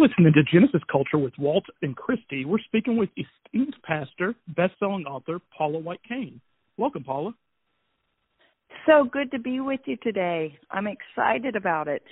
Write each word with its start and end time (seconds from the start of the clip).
listening 0.00 0.32
to 0.32 0.42
Genesis 0.42 0.80
Culture 0.90 1.18
with 1.18 1.34
Walt 1.38 1.64
and 1.82 1.94
Christy. 1.94 2.46
We're 2.46 2.58
speaking 2.60 2.96
with 2.96 3.10
esteemed 3.10 3.76
pastor, 3.84 4.34
best-selling 4.56 5.04
author 5.04 5.40
Paula 5.56 5.78
White 5.78 6.00
Cain. 6.08 6.40
Welcome, 6.78 7.04
Paula. 7.04 7.34
So 8.86 9.04
good 9.04 9.30
to 9.32 9.38
be 9.38 9.60
with 9.60 9.80
you 9.84 9.98
today. 10.02 10.58
I'm 10.70 10.86
excited 10.86 11.54
about 11.54 11.86
it. 11.86 12.02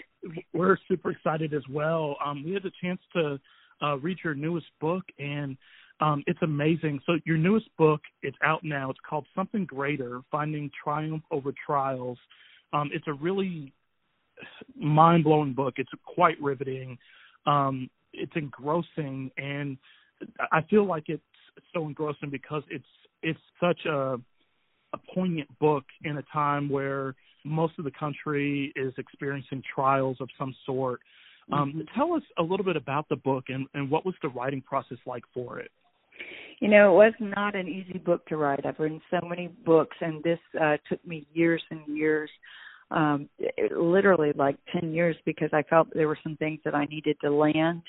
We're 0.52 0.76
super 0.86 1.12
excited 1.12 1.54
as 1.54 1.62
well. 1.70 2.16
Um, 2.22 2.44
we 2.44 2.52
had 2.52 2.62
the 2.62 2.72
chance 2.82 3.00
to 3.14 3.40
uh, 3.82 3.96
read 3.96 4.18
your 4.22 4.34
newest 4.34 4.66
book, 4.80 5.04
and 5.18 5.56
um, 6.00 6.22
it's 6.26 6.42
amazing. 6.42 7.00
So 7.06 7.14
your 7.24 7.38
newest 7.38 7.74
book, 7.78 8.02
it's 8.22 8.36
out 8.44 8.64
now. 8.64 8.90
It's 8.90 9.00
called 9.08 9.24
Something 9.34 9.64
Greater: 9.64 10.20
Finding 10.30 10.70
Triumph 10.84 11.22
Over 11.30 11.54
Trials. 11.64 12.18
Um, 12.74 12.90
it's 12.92 13.06
a 13.08 13.14
really 13.14 13.72
mind-blowing 14.76 15.54
book. 15.54 15.74
It's 15.78 15.90
quite 16.04 16.38
riveting. 16.42 16.98
Um, 17.48 17.88
it's 18.12 18.32
engrossing, 18.36 19.30
and 19.36 19.76
I 20.52 20.62
feel 20.68 20.84
like 20.86 21.04
it's 21.08 21.22
so 21.72 21.86
engrossing 21.86 22.30
because 22.30 22.62
it's 22.70 22.84
it's 23.22 23.40
such 23.60 23.84
a 23.86 24.18
a 24.94 24.98
poignant 25.14 25.48
book 25.58 25.84
in 26.04 26.16
a 26.18 26.22
time 26.32 26.68
where 26.68 27.14
most 27.44 27.74
of 27.78 27.84
the 27.84 27.90
country 27.90 28.72
is 28.76 28.92
experiencing 28.98 29.62
trials 29.74 30.16
of 30.20 30.28
some 30.38 30.54
sort. 30.64 31.00
Um, 31.52 31.70
mm-hmm. 31.70 31.80
Tell 31.98 32.14
us 32.14 32.22
a 32.38 32.42
little 32.42 32.64
bit 32.64 32.76
about 32.76 33.08
the 33.08 33.16
book 33.16 33.44
and, 33.48 33.66
and 33.74 33.90
what 33.90 34.06
was 34.06 34.14
the 34.22 34.28
writing 34.28 34.62
process 34.62 34.98
like 35.06 35.24
for 35.34 35.58
it? 35.58 35.70
You 36.60 36.68
know, 36.68 36.90
it 36.90 36.96
was 36.96 37.14
not 37.20 37.54
an 37.54 37.68
easy 37.68 37.98
book 37.98 38.26
to 38.26 38.36
write. 38.36 38.66
I've 38.66 38.78
written 38.78 39.00
so 39.10 39.26
many 39.26 39.48
books, 39.64 39.96
and 40.00 40.22
this 40.24 40.40
uh, 40.60 40.76
took 40.88 41.06
me 41.06 41.26
years 41.32 41.62
and 41.70 41.80
years 41.86 42.30
um 42.90 43.28
it, 43.38 43.76
literally 43.76 44.32
like 44.36 44.56
10 44.72 44.92
years 44.92 45.16
because 45.24 45.50
I 45.52 45.62
felt 45.62 45.88
there 45.92 46.08
were 46.08 46.18
some 46.22 46.36
things 46.36 46.60
that 46.64 46.74
I 46.74 46.86
needed 46.86 47.16
to 47.22 47.30
land. 47.30 47.82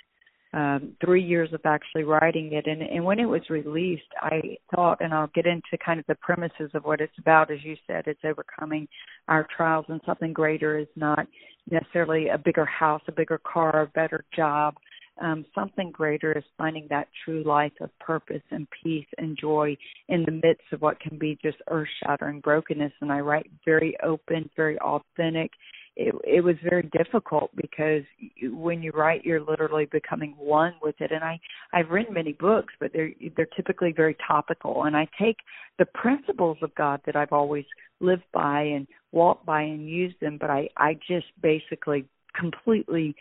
Um 0.54 0.96
3 1.06 1.22
years 1.24 1.54
of 1.54 1.62
actually 1.66 2.04
writing 2.04 2.54
it 2.54 2.66
and 2.68 2.82
and 2.82 3.04
when 3.04 3.20
it 3.20 3.26
was 3.26 3.42
released 3.50 4.12
I 4.22 4.58
thought 4.74 4.98
and 5.02 5.14
I'll 5.14 5.32
get 5.36 5.46
into 5.46 5.84
kind 5.84 6.00
of 6.00 6.06
the 6.08 6.16
premises 6.16 6.72
of 6.74 6.84
what 6.86 7.02
it's 7.02 7.18
about 7.20 7.52
as 7.52 7.64
you 7.64 7.76
said 7.88 8.04
it's 8.08 8.26
overcoming 8.26 8.88
our 9.28 9.48
trials 9.56 9.86
and 9.90 10.02
something 10.06 10.34
greater 10.34 10.78
is 10.78 10.88
not 10.96 11.28
necessarily 11.70 12.30
a 12.30 12.38
bigger 12.38 12.66
house 12.66 13.02
a 13.08 13.12
bigger 13.12 13.40
car 13.44 13.84
a 13.84 13.88
better 13.88 14.26
job 14.36 14.76
um, 15.22 15.46
something 15.54 15.92
greater 15.92 16.38
is 16.38 16.44
finding 16.58 16.88
that 16.90 17.08
true 17.26 17.44
life 17.44 17.74
of 17.82 17.90
purpose 18.00 18.42
and 18.52 18.68
peace 18.84 19.08
and 19.18 19.38
joy 19.40 19.76
in 20.08 20.24
the 20.26 20.32
midst 20.32 20.66
of 20.72 20.82
what 20.82 21.00
can 21.00 21.18
be 21.18 21.38
just 21.42 21.58
earth 21.70 21.88
shattering 22.04 22.40
brokenness. 22.40 22.94
And 23.02 23.12
I 23.12 23.20
write 23.20 23.50
very 23.66 23.96
open, 24.04 24.50
very 24.56 24.78
authentic. 24.80 25.52
It, 25.96 26.16
it 26.24 26.42
was 26.42 26.56
very 26.64 26.90
difficult 26.98 27.52
because 27.56 28.04
when 28.52 28.82
you 28.82 28.92
write, 28.92 29.26
you're 29.26 29.42
literally 29.42 29.86
becoming 29.92 30.34
one 30.38 30.74
with 30.82 30.96
it. 31.00 31.12
And 31.12 31.24
I, 31.24 31.40
I've 31.74 31.90
written 31.90 32.14
many 32.14 32.34
books, 32.34 32.74
but 32.80 32.92
they're 32.94 33.12
they're 33.36 33.48
typically 33.48 33.92
very 33.92 34.16
topical. 34.26 34.86
And 34.86 34.96
I 34.96 35.08
take 35.20 35.38
the 35.78 35.86
principles 35.86 36.58
of 36.62 36.74
God 36.76 37.02
that 37.06 37.18
I've 37.18 37.34
always 37.34 37.66
lived 38.00 38.24
by 38.34 38.62
and 38.62 38.88
walked 39.12 39.46
by 39.46 39.64
and 39.64 39.90
used 39.90 40.20
them, 40.22 40.38
but 40.40 40.50
I, 40.50 40.70
I 40.78 40.94
just 40.94 41.28
basically 41.42 42.06
completely 42.40 43.16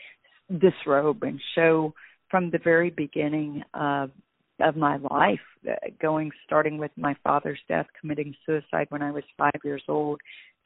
disrobe 0.59 1.23
and 1.23 1.41
show 1.55 1.93
from 2.31 2.51
the 2.51 2.59
very 2.59 2.91
beginning 2.91 3.63
of 3.75 4.11
of 4.61 4.77
my 4.77 4.97
life 4.97 5.39
uh, 5.71 5.75
going 6.03 6.33
starting 6.45 6.79
with 6.79 6.91
my 6.97 7.15
father's 7.23 7.61
death 7.69 7.87
committing 8.01 8.35
suicide 8.45 8.87
when 8.89 9.03
i 9.03 9.11
was 9.11 9.23
5 9.37 9.53
years 9.63 9.83
old 9.89 10.21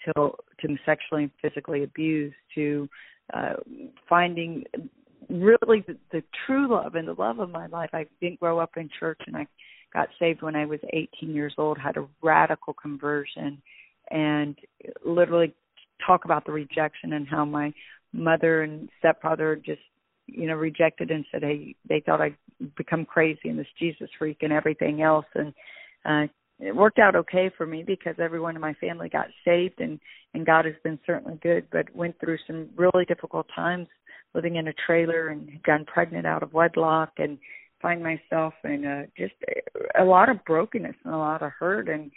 till 0.05 0.36
to 0.61 0.77
sexually 0.86 1.24
and 1.24 1.33
physically 1.42 1.83
abused 1.83 2.36
to 2.55 2.89
uh 3.34 3.55
finding 4.08 4.64
really 5.28 5.84
the, 5.86 5.96
the 6.11 6.22
true 6.46 6.70
love 6.70 6.94
and 6.94 7.08
the 7.08 7.14
love 7.14 7.39
of 7.39 7.50
my 7.50 7.67
life. 7.67 7.91
I 7.92 8.06
didn't 8.20 8.41
grow 8.41 8.58
up 8.58 8.77
in 8.77 8.89
church 8.98 9.20
and 9.27 9.36
i 9.36 9.46
got 9.92 10.08
saved 10.19 10.42
when 10.42 10.56
i 10.56 10.64
was 10.64 10.80
18 10.92 11.34
years 11.34 11.55
old 11.58 11.78
had 11.78 11.96
a 11.96 12.06
radical 12.22 12.74
conversion 12.74 13.61
and 14.11 14.57
literally 15.05 15.55
talk 16.07 16.24
about 16.24 16.45
the 16.46 16.52
rejection 16.52 17.12
and 17.12 17.28
how 17.28 17.45
my 17.45 17.73
mother 18.12 18.62
and 18.62 18.89
stepfather 18.98 19.56
just 19.56 19.80
you 20.27 20.46
know 20.46 20.55
rejected 20.55 21.11
and 21.11 21.24
said 21.33 21.42
hey 21.42 21.74
they 21.89 22.00
thought 22.00 22.20
i'd 22.20 22.36
become 22.77 23.05
crazy 23.05 23.48
and 23.48 23.58
this 23.58 23.67
jesus 23.78 24.08
freak 24.18 24.39
and 24.42 24.52
everything 24.52 25.02
else. 25.02 25.27
And 25.34 25.52
uh 26.05 26.33
it 26.58 26.77
worked 26.77 27.01
out 27.01 27.17
okay 27.17 27.51
for 27.56 27.67
me 27.67 27.83
because 27.84 28.14
everyone 28.20 28.55
in 28.55 28.61
my 28.61 28.74
family 28.74 29.08
got 29.08 29.27
saved 29.45 29.80
and 29.80 29.98
and 30.34 30.46
god 30.46 30.64
has 30.64 30.74
been 30.84 30.98
certainly 31.05 31.39
good 31.42 31.67
but 31.72 31.95
went 31.95 32.18
through 32.20 32.39
some 32.46 32.68
really 32.77 33.05
difficult 33.06 33.46
times 33.55 33.89
living 34.34 34.56
in 34.56 34.68
a 34.68 34.72
trailer 34.86 35.28
and 35.28 35.62
gotten 35.64 35.84
pregnant 35.86 36.27
out 36.27 36.42
of 36.42 36.52
wedlock 36.52 37.12
and 37.18 37.39
find 37.83 38.02
myself 38.02 38.55
in 38.64 38.86
uh, 38.86 39.02
just 39.18 39.34
a, 39.96 40.02
a 40.02 40.05
lot 40.05 40.30
of 40.30 40.42
brokenness 40.45 40.95
and 41.05 41.12
a 41.12 41.18
lot 41.18 41.42
of 41.42 41.51
hurt. 41.58 41.89
And 41.89 42.11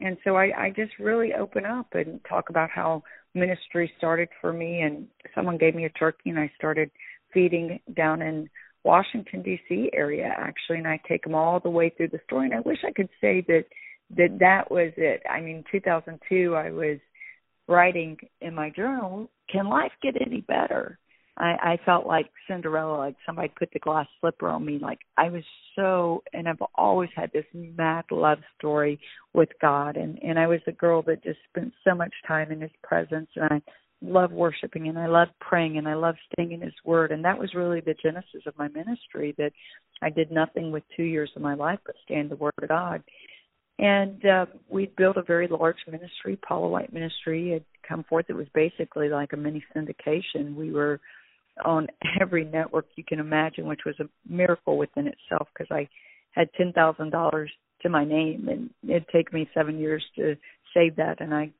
and 0.00 0.16
so 0.24 0.36
I, 0.36 0.50
I 0.56 0.70
just 0.70 0.92
really 0.98 1.32
open 1.34 1.64
up 1.64 1.94
and 1.94 2.20
talk 2.28 2.50
about 2.50 2.70
how 2.70 3.02
ministry 3.34 3.90
started 3.98 4.28
for 4.40 4.52
me 4.52 4.80
and 4.80 5.06
someone 5.34 5.58
gave 5.58 5.74
me 5.74 5.84
a 5.84 5.90
turkey 5.90 6.30
and 6.30 6.38
I 6.38 6.50
started 6.56 6.90
feeding 7.32 7.78
down 7.96 8.22
in 8.22 8.48
Washington 8.84 9.42
D.C. 9.42 9.90
area 9.92 10.32
actually 10.36 10.78
and 10.78 10.88
I 10.88 11.00
take 11.08 11.24
them 11.24 11.34
all 11.34 11.60
the 11.60 11.70
way 11.70 11.90
through 11.90 12.08
the 12.08 12.20
story 12.24 12.46
and 12.46 12.54
I 12.54 12.60
wish 12.60 12.78
I 12.86 12.92
could 12.92 13.10
say 13.20 13.44
that 13.48 13.64
that 14.16 14.38
that 14.40 14.70
was 14.70 14.92
it. 14.96 15.22
I 15.30 15.40
mean 15.40 15.64
2002 15.70 16.54
I 16.54 16.70
was 16.70 16.98
writing 17.66 18.16
in 18.40 18.54
my 18.54 18.70
journal 18.70 19.30
can 19.50 19.68
life 19.68 19.92
get 20.02 20.14
any 20.20 20.40
better 20.42 20.98
I, 21.38 21.56
I 21.62 21.78
felt 21.86 22.06
like 22.06 22.30
Cinderella, 22.48 22.98
like 22.98 23.16
somebody 23.24 23.48
put 23.56 23.70
the 23.72 23.78
glass 23.78 24.06
slipper 24.20 24.48
on 24.48 24.64
me. 24.64 24.78
Like 24.80 24.98
I 25.16 25.30
was 25.30 25.44
so, 25.76 26.22
and 26.32 26.48
I've 26.48 26.62
always 26.74 27.10
had 27.14 27.30
this 27.32 27.44
mad 27.54 28.04
love 28.10 28.38
story 28.58 28.98
with 29.34 29.50
God, 29.60 29.96
and 29.96 30.18
and 30.22 30.38
I 30.38 30.48
was 30.48 30.60
a 30.66 30.72
girl 30.72 31.02
that 31.02 31.22
just 31.22 31.38
spent 31.48 31.72
so 31.84 31.94
much 31.94 32.12
time 32.26 32.50
in 32.50 32.60
His 32.60 32.72
presence, 32.82 33.28
and 33.36 33.44
I 33.50 33.62
love 34.02 34.32
worshiping, 34.32 34.88
and 34.88 34.98
I 34.98 35.06
love 35.06 35.28
praying, 35.40 35.78
and 35.78 35.88
I 35.88 35.94
love 35.94 36.16
staying 36.32 36.52
in 36.52 36.60
His 36.60 36.74
Word, 36.84 37.12
and 37.12 37.24
that 37.24 37.38
was 37.38 37.54
really 37.54 37.80
the 37.80 37.94
genesis 38.02 38.42
of 38.46 38.58
my 38.58 38.68
ministry. 38.68 39.34
That 39.38 39.52
I 40.02 40.10
did 40.10 40.32
nothing 40.32 40.72
with 40.72 40.82
two 40.96 41.04
years 41.04 41.30
of 41.36 41.42
my 41.42 41.54
life 41.54 41.78
but 41.86 41.94
stay 42.04 42.16
in 42.16 42.28
the 42.28 42.36
Word 42.36 42.52
of 42.60 42.68
God. 42.68 43.02
And 43.80 44.24
uh, 44.26 44.46
we 44.68 44.90
built 44.96 45.16
a 45.16 45.22
very 45.22 45.46
large 45.46 45.76
ministry, 45.88 46.36
Paula 46.36 46.68
White 46.68 46.92
Ministry. 46.92 47.52
Had 47.52 47.64
come 47.88 48.04
forth. 48.08 48.26
It 48.28 48.34
was 48.34 48.48
basically 48.52 49.08
like 49.08 49.32
a 49.34 49.36
mini 49.36 49.62
syndication. 49.72 50.56
We 50.56 50.72
were 50.72 51.00
on 51.64 51.88
every 52.20 52.44
network 52.44 52.86
you 52.96 53.04
can 53.04 53.18
imagine, 53.18 53.66
which 53.66 53.84
was 53.84 53.94
a 54.00 54.08
miracle 54.28 54.76
within 54.78 55.06
itself 55.06 55.48
because 55.52 55.70
I 55.70 55.88
had 56.32 56.48
ten 56.56 56.72
thousand 56.72 57.10
dollars 57.10 57.50
to 57.82 57.88
my 57.88 58.04
name, 58.04 58.48
and 58.48 58.70
it'd 58.88 59.08
take 59.08 59.32
me 59.32 59.48
seven 59.54 59.78
years 59.78 60.04
to 60.16 60.36
save 60.74 60.96
that, 60.96 61.20
and 61.20 61.34
I 61.34 61.50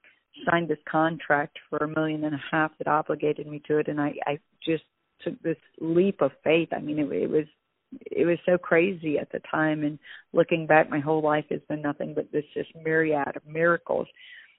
signed 0.51 0.69
this 0.69 0.79
contract 0.89 1.59
for 1.69 1.79
a 1.79 1.89
million 1.89 2.25
and 2.25 2.35
a 2.35 2.43
half 2.51 2.73
that 2.79 2.89
obligated 2.89 3.47
me 3.47 3.63
to 3.67 3.79
it, 3.79 3.89
and 3.89 4.01
I, 4.01 4.15
I 4.27 4.39
just 4.65 4.85
took 5.23 5.41
this 5.43 5.57
leap 5.81 6.21
of 6.21 6.33
faith. 6.45 6.69
I 6.73 6.81
mean, 6.81 6.99
it, 6.99 7.11
it 7.13 7.31
was 7.31 7.47
it 8.11 8.27
was 8.27 8.39
so 8.45 8.59
crazy 8.59 9.19
at 9.19 9.33
the 9.33 9.41
time, 9.51 9.83
and 9.83 9.99
looking 10.33 10.67
back, 10.67 10.91
my 10.91 11.01
whole 11.01 11.23
life 11.23 11.47
has 11.51 11.61
been 11.69 11.83
nothing 11.83 12.15
but 12.15 12.31
this 12.33 12.45
just 12.55 12.71
myriad 12.85 13.37
of 13.37 13.47
miracles. 13.47 14.07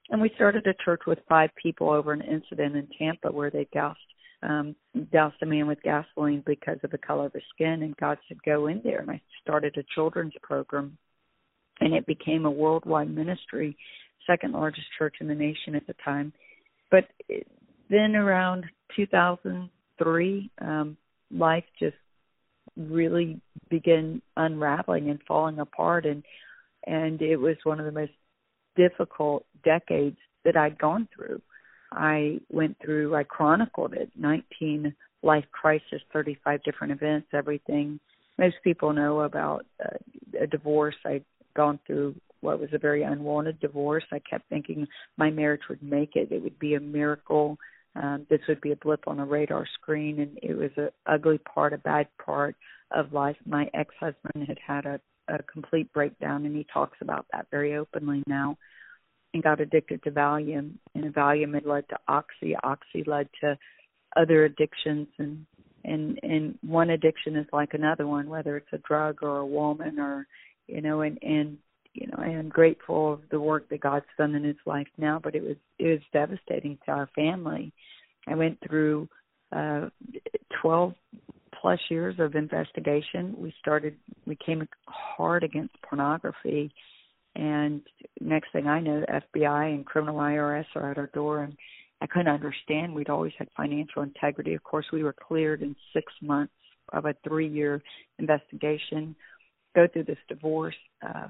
And 0.09 0.19
we 0.21 0.31
started 0.35 0.65
a 0.65 0.83
church 0.83 1.01
with 1.05 1.19
five 1.29 1.51
people 1.61 1.91
over 1.91 2.11
an 2.11 2.21
incident 2.21 2.75
in 2.75 2.87
Tampa 2.97 3.31
where 3.31 3.51
they 3.51 3.67
doused 3.71 3.99
um, 4.41 4.75
doused 5.11 5.41
a 5.41 5.45
man 5.45 5.67
with 5.67 5.81
gasoline 5.83 6.43
because 6.45 6.77
of 6.83 6.91
the 6.91 6.97
color 6.97 7.25
of 7.25 7.33
his 7.33 7.43
skin, 7.53 7.83
and 7.83 7.95
God 7.97 8.17
said, 8.27 8.41
"Go 8.43 8.67
in 8.67 8.81
there." 8.83 8.99
And 8.99 9.11
I 9.11 9.21
started 9.41 9.77
a 9.77 9.83
children's 9.95 10.33
program, 10.41 10.97
and 11.79 11.93
it 11.93 12.05
became 12.05 12.45
a 12.45 12.51
worldwide 12.51 13.09
ministry, 13.13 13.77
second 14.25 14.53
largest 14.53 14.87
church 14.97 15.15
in 15.19 15.27
the 15.27 15.35
nation 15.35 15.75
at 15.75 15.85
the 15.87 15.95
time. 16.03 16.31
But 16.89 17.05
then 17.89 18.15
around 18.15 18.65
2003, 18.95 20.51
um, 20.61 20.97
life 21.31 21.65
just 21.77 21.97
really 22.77 23.41
began 23.69 24.21
unraveling 24.37 25.09
and 25.09 25.19
falling 25.27 25.59
apart, 25.59 26.05
and 26.05 26.23
and 26.85 27.21
it 27.21 27.37
was 27.37 27.57
one 27.63 27.79
of 27.79 27.85
the 27.85 27.91
most 27.91 28.13
difficult 28.75 29.45
decades 29.63 30.17
that 30.45 30.55
I'd 30.55 30.77
gone 30.77 31.07
through. 31.13 31.41
I 31.91 32.39
went 32.49 32.77
through, 32.83 33.15
I 33.15 33.23
chronicled 33.23 33.93
it 33.93 34.11
19 34.15 34.93
life 35.23 35.45
crisis, 35.51 36.01
35 36.13 36.63
different 36.63 36.93
events, 36.93 37.27
everything. 37.33 37.99
Most 38.37 38.55
people 38.63 38.93
know 38.93 39.21
about 39.21 39.65
uh, 39.83 39.97
a 40.39 40.47
divorce. 40.47 40.95
I'd 41.05 41.25
gone 41.55 41.79
through 41.85 42.15
what 42.41 42.59
was 42.59 42.69
a 42.73 42.77
very 42.77 43.03
unwanted 43.03 43.59
divorce. 43.59 44.05
I 44.11 44.19
kept 44.19 44.47
thinking 44.49 44.87
my 45.17 45.29
marriage 45.29 45.63
would 45.69 45.83
make 45.83 46.15
it. 46.15 46.31
It 46.31 46.41
would 46.41 46.57
be 46.59 46.75
a 46.75 46.79
miracle. 46.79 47.57
Um, 47.95 48.25
this 48.29 48.39
would 48.47 48.61
be 48.61 48.71
a 48.71 48.77
blip 48.77 49.07
on 49.07 49.19
a 49.19 49.25
radar 49.25 49.65
screen, 49.81 50.19
and 50.19 50.39
it 50.41 50.55
was 50.55 50.71
an 50.77 50.89
ugly 51.05 51.39
part, 51.39 51.73
a 51.73 51.77
bad 51.79 52.07
part 52.23 52.55
of 52.91 53.11
life. 53.11 53.35
My 53.45 53.69
ex-husband 53.73 54.47
had 54.47 54.59
had 54.65 54.85
a, 54.85 54.99
a 55.27 55.43
complete 55.51 55.91
breakdown, 55.91 56.45
and 56.45 56.55
he 56.55 56.65
talks 56.71 56.97
about 57.01 57.25
that 57.33 57.47
very 57.51 57.75
openly 57.75 58.23
now 58.25 58.57
and 59.33 59.43
got 59.43 59.61
addicted 59.61 60.03
to 60.03 60.11
Valium, 60.11 60.73
and 60.95 61.13
Valium 61.13 61.53
had 61.53 61.65
led 61.65 61.87
to 61.89 61.97
Oxy. 62.07 62.55
Oxy 62.63 63.03
led 63.05 63.29
to 63.41 63.57
other 64.15 64.45
addictions, 64.45 65.07
and 65.17 65.45
and 65.83 66.19
and 66.23 66.57
one 66.61 66.89
addiction 66.89 67.35
is 67.35 67.47
like 67.53 67.73
another 67.73 68.07
one 68.07 68.29
whether 68.29 68.57
it's 68.57 68.73
a 68.73 68.77
drug 68.79 69.19
or 69.21 69.37
a 69.37 69.45
woman 69.45 69.99
or 69.99 70.27
you 70.67 70.81
know 70.81 71.01
and 71.01 71.17
and 71.21 71.57
you 71.93 72.07
know 72.07 72.17
I 72.17 72.29
am 72.29 72.49
grateful 72.49 73.13
of 73.13 73.21
the 73.31 73.39
work 73.39 73.69
that 73.69 73.81
God's 73.81 74.05
done 74.17 74.35
in 74.35 74.43
his 74.43 74.57
life 74.65 74.87
now 74.97 75.19
but 75.21 75.35
it 75.35 75.43
was 75.43 75.57
it 75.77 75.87
was 75.87 75.99
devastating 76.13 76.77
to 76.85 76.91
our 76.91 77.09
family 77.15 77.71
I 78.27 78.35
went 78.35 78.59
through 78.67 79.09
uh 79.51 79.89
12 80.61 80.93
plus 81.59 81.79
years 81.89 82.15
of 82.19 82.35
investigation 82.35 83.35
we 83.37 83.53
started 83.59 83.95
we 84.25 84.35
came 84.35 84.67
hard 84.87 85.43
against 85.43 85.81
pornography 85.81 86.71
and 87.39 87.81
next 88.19 88.51
thing 88.51 88.67
I 88.67 88.81
know 88.81 88.99
the 88.99 89.21
FBI 89.37 89.73
and 89.73 89.85
criminal 89.85 90.17
IRS 90.17 90.65
are 90.75 90.91
at 90.91 90.97
our 90.97 91.07
door 91.07 91.43
and 91.43 91.55
I 92.01 92.07
couldn't 92.07 92.27
understand. 92.27 92.93
We'd 92.93 93.09
always 93.09 93.31
had 93.39 93.47
financial 93.55 94.01
integrity. 94.01 94.55
Of 94.55 94.63
course, 94.63 94.85
we 94.91 95.03
were 95.03 95.13
cleared 95.13 95.61
in 95.61 95.73
six 95.93 96.11
months 96.21 96.53
of 96.91 97.05
a 97.05 97.15
three-year 97.23 97.81
investigation. 98.19 99.15
Go 99.73 99.87
through 99.87 100.03
this 100.03 100.17
divorce. 100.27 100.75
Uh, 101.01 101.27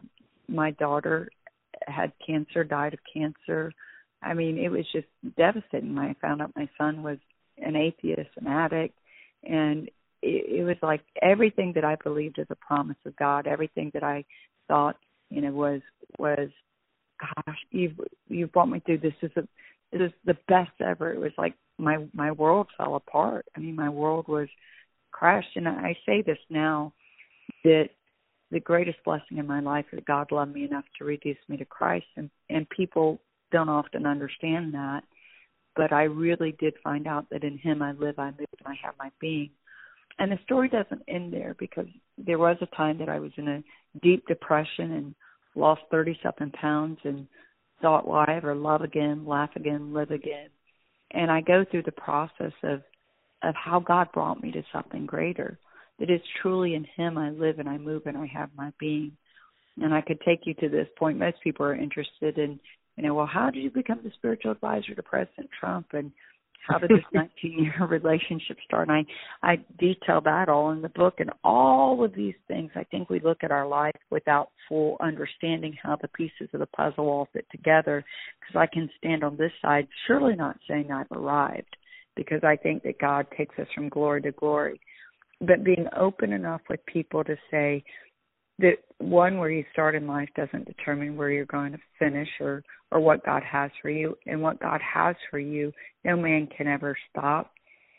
my 0.48 0.72
daughter 0.72 1.30
had 1.86 2.12
cancer, 2.26 2.64
died 2.64 2.96
of 2.96 3.00
cancer. 3.12 3.72
I 4.24 4.34
mean, 4.34 4.58
it 4.58 4.70
was 4.70 4.86
just 4.92 5.08
devastating. 5.38 5.98
I 5.98 6.16
found 6.22 6.42
out 6.42 6.54
my 6.56 6.70
son 6.78 7.04
was 7.04 7.20
an 7.58 7.76
atheist, 7.76 8.32
an 8.38 8.48
addict, 8.48 8.98
and 9.44 9.88
it, 10.24 10.60
it 10.60 10.64
was 10.64 10.78
like 10.82 11.02
everything 11.22 11.74
that 11.76 11.86
I 11.86 11.98
believed 12.04 12.40
as 12.40 12.48
a 12.50 12.56
promise 12.56 12.98
of 13.06 13.16
God, 13.16 13.46
everything 13.46 13.92
that 13.94 14.04
I 14.04 14.26
thought, 14.68 14.98
you 15.30 15.42
know, 15.42 15.52
was 15.52 15.82
was, 16.18 16.50
gosh, 17.20 17.58
you've 17.72 18.00
you've 18.28 18.52
brought 18.52 18.70
me 18.70 18.82
through 18.86 19.00
this. 19.00 19.14
Is 19.22 19.32
a 19.36 19.48
it 19.92 20.02
was 20.02 20.12
the 20.26 20.38
best 20.48 20.72
ever. 20.80 21.12
It 21.14 21.20
was 21.20 21.32
like 21.38 21.56
my 21.78 22.06
my 22.14 22.32
world 22.32 22.68
fell 22.78 22.96
apart. 22.96 23.46
I 23.56 23.60
mean, 23.60 23.76
my 23.76 23.90
world 23.90 24.28
was 24.28 24.48
crashed. 25.12 25.56
And 25.56 25.68
I 25.68 25.98
say 26.06 26.22
this 26.22 26.38
now 26.50 26.94
that 27.64 27.90
the 28.52 28.60
greatest 28.60 29.04
blessing 29.04 29.38
in 29.38 29.48
my 29.48 29.60
life 29.60 29.86
is 29.92 29.98
that 29.98 30.06
God 30.06 30.32
loved 30.32 30.54
me 30.54 30.66
enough 30.66 30.86
to 30.98 31.06
reduce 31.06 31.38
me 31.48 31.58
to 31.58 31.66
Christ, 31.66 32.08
and 32.16 32.30
and 32.50 32.70
people 32.70 33.22
don't 33.52 33.70
often 33.70 34.06
understand 34.06 34.74
that. 34.74 35.04
But 35.76 35.94
I 35.94 36.04
really 36.04 36.56
did 36.60 36.74
find 36.84 37.08
out 37.08 37.30
that 37.30 37.44
in 37.44 37.58
Him 37.58 37.82
I 37.82 37.94
live, 37.94 38.20
I 38.20 38.32
move, 38.32 38.48
and 38.60 38.68
I 38.68 38.76
have 38.84 38.96
my 38.98 39.12
being. 39.20 39.52
And 40.20 40.32
the 40.32 40.40
story 40.44 40.68
doesn't 40.70 41.02
end 41.08 41.34
there 41.34 41.56
because 41.58 41.88
there 42.18 42.38
was 42.38 42.58
a 42.62 42.76
time 42.76 42.98
that 43.00 43.10
I 43.10 43.20
was 43.20 43.32
in 43.38 43.48
a 43.48 43.64
deep 44.02 44.28
depression 44.28 44.92
and 44.92 45.16
lost 45.56 45.82
30 45.90 46.20
something 46.22 46.52
pounds 46.52 47.00
and 47.06 47.26
thought, 47.82 48.06
will 48.06 48.16
I 48.16 48.36
ever 48.36 48.54
love 48.54 48.82
again, 48.82 49.26
laugh 49.26 49.52
again, 49.56 49.94
live 49.94 50.12
again? 50.12 50.50
And 51.12 51.32
I 51.32 51.42
go 51.42 51.66
through 51.70 51.84
the 51.84 51.92
process 51.94 52.54
of 52.64 52.82
of 53.42 53.56
how 53.56 53.80
God 53.80 54.12
brought 54.12 54.44
me 54.44 54.52
to 54.52 54.64
something 54.72 55.06
greater. 55.06 55.58
That 56.00 56.10
it's 56.10 56.26
truly 56.42 56.76
in 56.76 56.86
Him 56.96 57.18
I 57.18 57.30
live 57.30 57.60
and 57.60 57.70
I 57.70 57.78
move 57.78 58.04
and 58.06 58.18
I 58.18 58.26
have 58.28 58.50
my 58.56 58.72
being. 58.80 59.14
And 59.82 59.94
I 59.94 60.02
could 60.02 60.20
take 60.22 60.42
you 60.46 60.54
to 60.56 60.70
this 60.70 60.88
point. 60.98 61.18
Most 61.18 61.38
people 61.42 61.66
are 61.66 61.76
interested 61.76 62.38
in, 62.38 62.60
you 62.98 63.04
know, 63.04 63.14
well, 63.14 63.26
how 63.26 63.50
did 63.50 63.64
you 63.64 63.70
become 63.70 64.00
the 64.04 64.12
spiritual 64.16 64.52
advisor 64.52 64.94
to 64.94 65.04
President 65.04 65.50
Trump? 65.58 65.88
And 65.94 66.12
how 66.68 66.78
did 66.78 66.90
this 66.90 67.06
19 67.14 67.64
year 67.64 67.88
relationship 67.90 68.58
start? 68.66 68.90
And 68.90 69.06
I, 69.44 69.52
I 69.52 69.56
detail 69.80 70.22
that 70.22 70.50
all 70.50 70.72
in 70.72 70.82
the 70.82 70.90
book. 70.90 71.16
And 71.20 71.32
all 71.44 72.04
of 72.04 72.14
these 72.14 72.36
things, 72.48 72.72
I 72.76 72.84
think 72.84 73.10
we 73.10 73.20
look 73.20 73.44
at 73.44 73.52
our 73.52 73.68
life 73.68 73.96
without 74.10 74.50
full 74.68 74.98
understanding 75.00 75.76
how 75.82 75.96
the 75.96 76.08
pieces 76.10 76.50
of 76.54 76.60
the 76.60 76.68
puzzle 76.68 77.10
all 77.10 77.28
fit 77.34 77.46
together. 77.52 78.04
Because 78.40 78.60
I 78.60 78.74
can 78.74 78.90
stand 78.98 79.24
on 79.24 79.38
this 79.38 79.52
side, 79.62 79.88
surely 80.08 80.36
not 80.36 80.58
saying 80.68 80.92
I've 80.92 81.12
arrived, 81.12 81.76
because 82.16 82.44
I 82.44 82.56
think 82.56 82.84
that 82.84 83.00
God 83.00 83.28
takes 83.38 83.58
us 83.58 83.68
from 83.74 83.90
glory 83.90 84.22
to 84.24 84.32
glory. 84.32 84.80
But 85.42 85.64
being 85.64 85.88
open 85.98 86.34
enough 86.34 86.62
with 86.70 86.86
people 86.86 87.24
to 87.24 87.36
say, 87.50 87.84
that 88.60 88.76
one 89.00 89.38
where 89.38 89.50
you 89.50 89.64
start 89.72 89.96
in 89.96 90.08
life 90.08 90.30
doesn't 90.36 90.66
determine 90.66 91.16
where 91.16 91.32
you're 91.32 91.46
going 91.46 91.72
to 91.72 91.80
finish 91.98 92.30
or 92.40 92.64
or 92.92 93.00
what 93.00 93.24
God 93.26 93.44
has 93.44 93.72
for 93.82 93.90
you. 93.90 94.18
And 94.26 94.42
what 94.42 94.60
God 94.60 94.82
has 94.82 95.16
for 95.30 95.40
you 95.40 95.72
no 96.04 96.16
man 96.16 96.48
can 96.56 96.68
ever 96.68 96.98
stop 97.10 97.52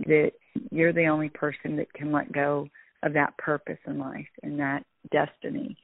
that 0.06 0.32
you're 0.70 0.92
the 0.92 1.06
only 1.06 1.28
person 1.28 1.76
that 1.76 1.92
can 1.92 2.12
let 2.12 2.32
go 2.32 2.68
of 3.02 3.12
that 3.14 3.36
purpose 3.38 3.78
in 3.86 3.98
life 3.98 4.28
and 4.42 4.58
that 4.58 4.84
destiny. 5.10 5.76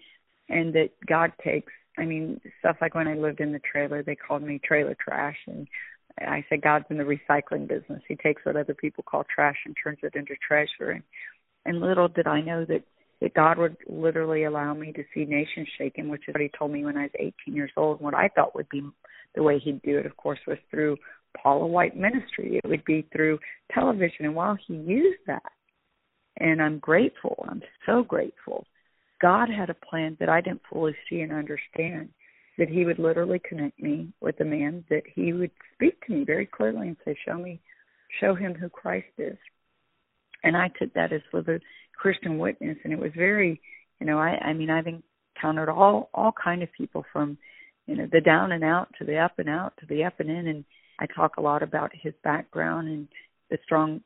And 0.48 0.74
that 0.74 0.90
God 1.06 1.32
takes 1.42 1.72
I 1.98 2.04
mean 2.04 2.40
stuff 2.58 2.76
like 2.80 2.94
when 2.94 3.08
I 3.08 3.14
lived 3.14 3.40
in 3.40 3.52
the 3.52 3.60
trailer 3.70 4.02
they 4.02 4.16
called 4.16 4.42
me 4.42 4.60
trailer 4.62 4.96
trash. 5.02 5.38
And 5.46 5.66
I 6.18 6.44
said 6.48 6.62
God's 6.62 6.86
in 6.90 6.98
the 6.98 7.04
recycling 7.04 7.68
business. 7.68 8.02
He 8.06 8.16
takes 8.16 8.44
what 8.44 8.56
other 8.56 8.74
people 8.74 9.04
call 9.06 9.24
trash 9.34 9.56
and 9.64 9.74
turns 9.82 9.98
it 10.02 10.14
into 10.14 10.34
treasure 10.46 10.90
and 10.90 11.02
and 11.64 11.80
little 11.80 12.08
did 12.08 12.26
I 12.26 12.42
know 12.42 12.66
that 12.66 12.84
that 13.20 13.34
God 13.34 13.58
would 13.58 13.76
literally 13.86 14.44
allow 14.44 14.74
me 14.74 14.92
to 14.92 15.04
see 15.14 15.24
nations 15.24 15.68
shaken, 15.78 16.08
which 16.08 16.28
is 16.28 16.34
what 16.34 16.42
He 16.42 16.50
told 16.58 16.70
me 16.70 16.84
when 16.84 16.96
I 16.96 17.02
was 17.02 17.10
18 17.46 17.54
years 17.54 17.70
old. 17.76 17.98
And 17.98 18.04
what 18.04 18.14
I 18.14 18.28
thought 18.28 18.54
would 18.54 18.68
be 18.68 18.82
the 19.34 19.42
way 19.42 19.58
He'd 19.58 19.82
do 19.82 19.98
it, 19.98 20.06
of 20.06 20.16
course, 20.16 20.38
was 20.46 20.58
through 20.70 20.96
Paula 21.36 21.66
White 21.66 21.96
ministry. 21.96 22.60
It 22.62 22.68
would 22.68 22.84
be 22.84 23.06
through 23.12 23.38
television. 23.72 24.26
And 24.26 24.34
while 24.34 24.56
He 24.66 24.74
used 24.74 25.20
that, 25.26 25.52
and 26.38 26.60
I'm 26.60 26.78
grateful, 26.78 27.44
I'm 27.48 27.62
so 27.86 28.02
grateful, 28.02 28.66
God 29.22 29.48
had 29.48 29.70
a 29.70 29.74
plan 29.74 30.16
that 30.20 30.28
I 30.28 30.42
didn't 30.42 30.62
fully 30.70 30.94
see 31.08 31.20
and 31.20 31.32
understand. 31.32 32.10
That 32.58 32.68
He 32.68 32.84
would 32.84 32.98
literally 32.98 33.38
connect 33.38 33.80
me 33.80 34.12
with 34.20 34.40
a 34.40 34.44
man 34.44 34.84
that 34.90 35.02
He 35.14 35.32
would 35.32 35.50
speak 35.74 36.04
to 36.06 36.12
me 36.12 36.24
very 36.24 36.46
clearly 36.46 36.88
and 36.88 36.96
say, 37.04 37.16
"Show 37.24 37.38
me, 37.38 37.60
show 38.20 38.34
him 38.34 38.54
who 38.54 38.68
Christ 38.68 39.12
is." 39.18 39.38
And 40.42 40.56
I 40.56 40.68
took 40.68 40.92
that 40.94 41.12
as 41.12 41.22
the 41.32 41.60
Christian 41.96 42.38
witness, 42.38 42.76
and 42.84 42.92
it 42.92 42.98
was 42.98 43.12
very, 43.16 43.60
you 44.00 44.06
know, 44.06 44.18
I 44.18 44.38
I 44.42 44.52
mean 44.52 44.70
I've 44.70 44.86
encountered 44.86 45.68
all 45.68 46.10
all 46.14 46.32
kind 46.32 46.62
of 46.62 46.68
people 46.72 47.04
from, 47.12 47.38
you 47.86 47.96
know, 47.96 48.06
the 48.10 48.20
down 48.20 48.52
and 48.52 48.64
out 48.64 48.88
to 48.98 49.04
the 49.04 49.18
up 49.18 49.38
and 49.38 49.48
out 49.48 49.74
to 49.80 49.86
the 49.86 50.04
up 50.04 50.20
and 50.20 50.30
in, 50.30 50.46
and 50.48 50.64
I 50.98 51.06
talk 51.06 51.36
a 51.36 51.42
lot 51.42 51.62
about 51.62 51.90
his 51.94 52.14
background 52.24 52.88
and 52.88 53.08
the 53.50 53.58
strong 53.64 54.00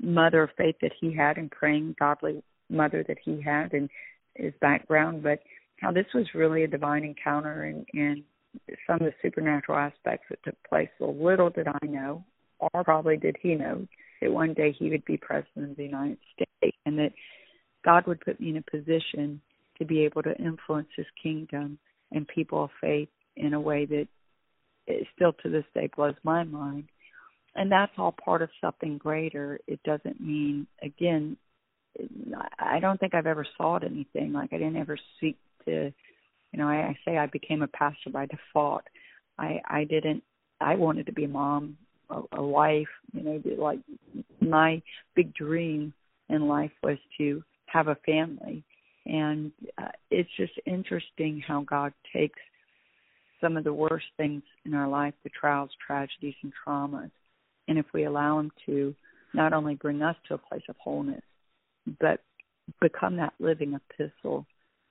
mother 0.00 0.42
of 0.42 0.50
faith 0.56 0.76
that 0.82 0.92
he 1.00 1.14
had 1.14 1.36
and 1.36 1.50
praying 1.50 1.96
godly 1.98 2.42
mother 2.68 3.04
that 3.06 3.18
he 3.24 3.40
had 3.40 3.72
and 3.72 3.88
his 4.34 4.52
background, 4.60 5.22
but 5.22 5.40
how 5.80 5.92
this 5.92 6.06
was 6.14 6.26
really 6.34 6.64
a 6.64 6.68
divine 6.68 7.04
encounter 7.04 7.64
and, 7.64 7.86
and 7.94 8.22
some 8.86 8.96
of 8.96 9.00
the 9.00 9.14
supernatural 9.22 9.78
aspects 9.78 10.26
that 10.30 10.42
took 10.44 10.56
place. 10.68 10.88
So 10.98 11.10
little 11.10 11.50
did 11.50 11.68
I 11.68 11.86
know, 11.86 12.24
or 12.58 12.84
probably 12.84 13.16
did 13.16 13.36
he 13.40 13.54
know, 13.54 13.86
that 14.20 14.32
one 14.32 14.54
day 14.54 14.74
he 14.78 14.90
would 14.90 15.04
be 15.04 15.16
president 15.16 15.72
of 15.72 15.76
the 15.76 15.84
United 15.84 16.18
States 16.34 16.45
and 16.84 16.98
that 16.98 17.12
God 17.84 18.06
would 18.06 18.20
put 18.20 18.40
me 18.40 18.50
in 18.50 18.56
a 18.56 18.62
position 18.62 19.40
to 19.78 19.84
be 19.84 20.04
able 20.04 20.22
to 20.22 20.36
influence 20.36 20.88
his 20.96 21.06
kingdom 21.22 21.78
and 22.12 22.26
people 22.28 22.64
of 22.64 22.70
faith 22.80 23.08
in 23.36 23.54
a 23.54 23.60
way 23.60 23.84
that 23.86 24.08
it 24.86 25.06
still 25.14 25.32
to 25.42 25.50
this 25.50 25.64
day 25.74 25.88
blows 25.94 26.14
my 26.22 26.44
mind. 26.44 26.84
And 27.54 27.70
that's 27.70 27.92
all 27.98 28.12
part 28.12 28.42
of 28.42 28.50
something 28.60 28.98
greater. 28.98 29.58
It 29.66 29.82
doesn't 29.82 30.20
mean, 30.20 30.66
again, 30.82 31.36
I 32.58 32.78
don't 32.80 33.00
think 33.00 33.14
I've 33.14 33.26
ever 33.26 33.46
sought 33.56 33.84
anything. 33.84 34.32
Like 34.32 34.52
I 34.52 34.58
didn't 34.58 34.76
ever 34.76 34.98
seek 35.20 35.36
to, 35.64 35.92
you 36.52 36.58
know, 36.58 36.68
I, 36.68 36.88
I 36.88 36.98
say 37.04 37.16
I 37.16 37.26
became 37.26 37.62
a 37.62 37.68
pastor 37.68 38.10
by 38.10 38.26
default. 38.26 38.82
I 39.38 39.60
I 39.66 39.84
didn't. 39.84 40.22
I 40.60 40.74
wanted 40.74 41.06
to 41.06 41.12
be 41.12 41.24
a 41.24 41.28
mom 41.28 41.78
a, 42.10 42.20
a 42.32 42.42
wife. 42.42 42.88
You 43.12 43.22
know, 43.22 43.42
like 43.58 43.80
my 44.40 44.82
big 45.14 45.34
dream 45.34 45.94
in 46.28 46.48
life 46.48 46.72
was 46.82 46.98
to 47.18 47.42
have 47.66 47.88
a 47.88 47.96
family, 48.06 48.64
and 49.04 49.52
uh, 49.78 49.88
it's 50.10 50.30
just 50.36 50.52
interesting 50.66 51.42
how 51.46 51.62
God 51.62 51.92
takes 52.12 52.40
some 53.40 53.56
of 53.56 53.64
the 53.64 53.72
worst 53.72 54.06
things 54.16 54.42
in 54.64 54.74
our 54.74 54.88
life, 54.88 55.14
the 55.22 55.30
trials, 55.30 55.70
tragedies, 55.84 56.34
and 56.42 56.52
traumas, 56.66 57.10
and 57.68 57.78
if 57.78 57.86
we 57.92 58.04
allow 58.04 58.38
Him 58.38 58.50
to 58.66 58.94
not 59.34 59.52
only 59.52 59.74
bring 59.74 60.02
us 60.02 60.16
to 60.28 60.34
a 60.34 60.38
place 60.38 60.62
of 60.68 60.76
wholeness, 60.78 61.22
but 62.00 62.20
become 62.80 63.16
that 63.16 63.34
living 63.38 63.74
epistle 63.74 64.46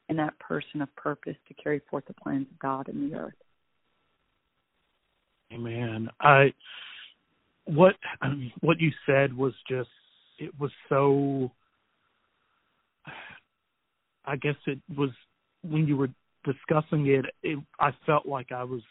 and 0.08 0.20
that 0.20 0.38
person 0.40 0.82
of 0.82 0.96
purpose 0.96 1.36
to 1.48 1.54
carry 1.56 1.82
forth 1.90 2.06
the 2.08 2.14
plans 2.14 2.48
of 2.52 2.60
God 2.60 2.88
in 2.90 3.10
the 3.10 3.18
earth. 3.18 3.34
Amen. 5.54 6.10
I 6.20 6.54
what 7.66 7.96
um, 8.22 8.52
what 8.62 8.80
you 8.80 8.92
said 9.06 9.36
was 9.36 9.54
just 9.70 9.90
it 10.38 10.52
was 10.60 10.72
so 10.90 11.52
I 14.26 14.36
guess 14.36 14.56
it 14.66 14.80
was 14.96 15.12
when 15.62 15.88
you 15.88 15.98
were 15.98 16.10
discussing 16.44 17.08
it, 17.08 17.26
it 17.44 17.60
I 17.80 17.92
felt 18.06 18.26
like 18.26 18.52
I 18.52 18.64
was 18.64 18.82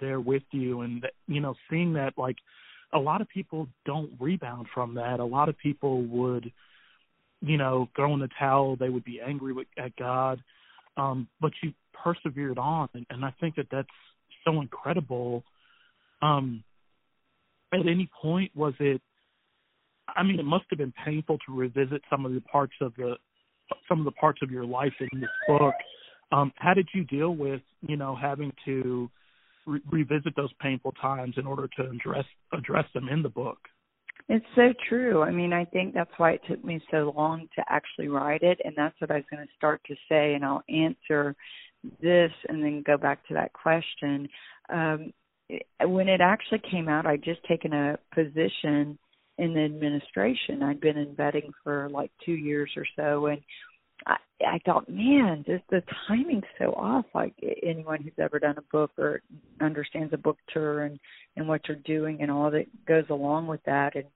there 0.00 0.20
with 0.20 0.42
you 0.50 0.80
and 0.82 1.06
you 1.26 1.40
know 1.40 1.54
seeing 1.70 1.92
that 1.94 2.14
like 2.16 2.36
a 2.92 2.98
lot 2.98 3.20
of 3.20 3.28
people 3.28 3.68
don't 3.86 4.10
rebound 4.20 4.66
from 4.74 4.94
that. 4.94 5.20
A 5.20 5.24
lot 5.24 5.48
of 5.48 5.56
people 5.58 6.02
would 6.02 6.50
you 7.40 7.56
know 7.56 7.88
throw 7.96 8.14
in 8.14 8.20
the 8.20 8.30
towel. 8.38 8.76
They 8.76 8.88
would 8.88 9.04
be 9.04 9.20
angry 9.20 9.52
with, 9.52 9.66
at 9.78 9.94
god. 9.96 10.42
Um 10.96 11.28
but 11.40 11.52
you 11.62 11.72
persevered 11.92 12.58
on 12.58 12.88
and, 12.94 13.06
and 13.10 13.24
i 13.24 13.32
think 13.40 13.54
that 13.56 13.66
that's 13.70 13.88
so 14.44 14.60
incredible. 14.60 15.44
Um 16.20 16.64
at 17.72 17.80
any 17.86 18.10
point 18.20 18.50
was 18.54 18.74
it 18.80 19.00
I 20.16 20.22
mean, 20.22 20.38
it 20.38 20.44
must 20.44 20.64
have 20.70 20.78
been 20.78 20.94
painful 21.04 21.38
to 21.46 21.54
revisit 21.54 22.02
some 22.10 22.26
of 22.26 22.32
the 22.32 22.40
parts 22.42 22.74
of 22.80 22.94
the 22.96 23.16
some 23.88 24.00
of 24.00 24.04
the 24.04 24.12
parts 24.12 24.40
of 24.42 24.50
your 24.50 24.64
life 24.64 24.92
in 25.00 25.20
this 25.20 25.30
book. 25.46 25.74
Um, 26.30 26.52
how 26.56 26.74
did 26.74 26.88
you 26.94 27.04
deal 27.04 27.34
with, 27.34 27.60
you 27.80 27.96
know, 27.96 28.16
having 28.16 28.52
to 28.64 29.10
re- 29.66 29.80
revisit 29.90 30.34
those 30.36 30.52
painful 30.60 30.92
times 30.92 31.34
in 31.36 31.46
order 31.46 31.68
to 31.76 31.90
address 31.90 32.24
address 32.52 32.84
them 32.94 33.08
in 33.08 33.22
the 33.22 33.28
book? 33.28 33.58
It's 34.28 34.46
so 34.54 34.72
true. 34.88 35.22
I 35.22 35.30
mean, 35.30 35.52
I 35.52 35.64
think 35.64 35.94
that's 35.94 36.10
why 36.16 36.32
it 36.32 36.42
took 36.48 36.64
me 36.64 36.80
so 36.90 37.12
long 37.16 37.48
to 37.56 37.64
actually 37.68 38.08
write 38.08 38.42
it, 38.42 38.60
and 38.64 38.74
that's 38.76 38.98
what 39.00 39.10
I 39.10 39.16
was 39.16 39.24
going 39.30 39.44
to 39.46 39.52
start 39.56 39.80
to 39.86 39.94
say, 40.08 40.34
and 40.34 40.44
I'll 40.44 40.62
answer 40.68 41.34
this 42.00 42.30
and 42.48 42.62
then 42.62 42.82
go 42.86 42.96
back 42.96 43.26
to 43.28 43.34
that 43.34 43.52
question. 43.52 44.28
Um, 44.72 45.12
when 45.80 46.08
it 46.08 46.20
actually 46.20 46.62
came 46.70 46.88
out, 46.88 47.04
I'd 47.04 47.24
just 47.24 47.42
taken 47.44 47.72
a 47.72 47.98
position 48.14 48.98
in 49.38 49.54
the 49.54 49.60
administration. 49.60 50.62
I'd 50.62 50.80
been 50.80 50.98
in 50.98 51.14
vetting 51.14 51.50
for 51.64 51.88
like 51.90 52.10
two 52.24 52.32
years 52.32 52.70
or 52.76 52.84
so, 52.96 53.26
and 53.26 53.40
I, 54.06 54.16
I 54.46 54.58
thought, 54.64 54.88
man, 54.88 55.44
just 55.46 55.64
the 55.70 55.82
timing's 56.06 56.44
so 56.58 56.72
off. 56.72 57.06
Like 57.14 57.34
anyone 57.62 58.02
who's 58.02 58.12
ever 58.18 58.38
done 58.38 58.58
a 58.58 58.72
book 58.72 58.90
or 58.98 59.22
understands 59.60 60.12
a 60.12 60.18
book 60.18 60.38
tour 60.52 60.82
and 60.82 60.98
and 61.36 61.48
what 61.48 61.62
you're 61.68 61.76
doing 61.78 62.20
and 62.20 62.30
all 62.30 62.50
that 62.50 62.66
goes 62.86 63.04
along 63.10 63.46
with 63.46 63.62
that, 63.64 63.94
and 63.94 64.06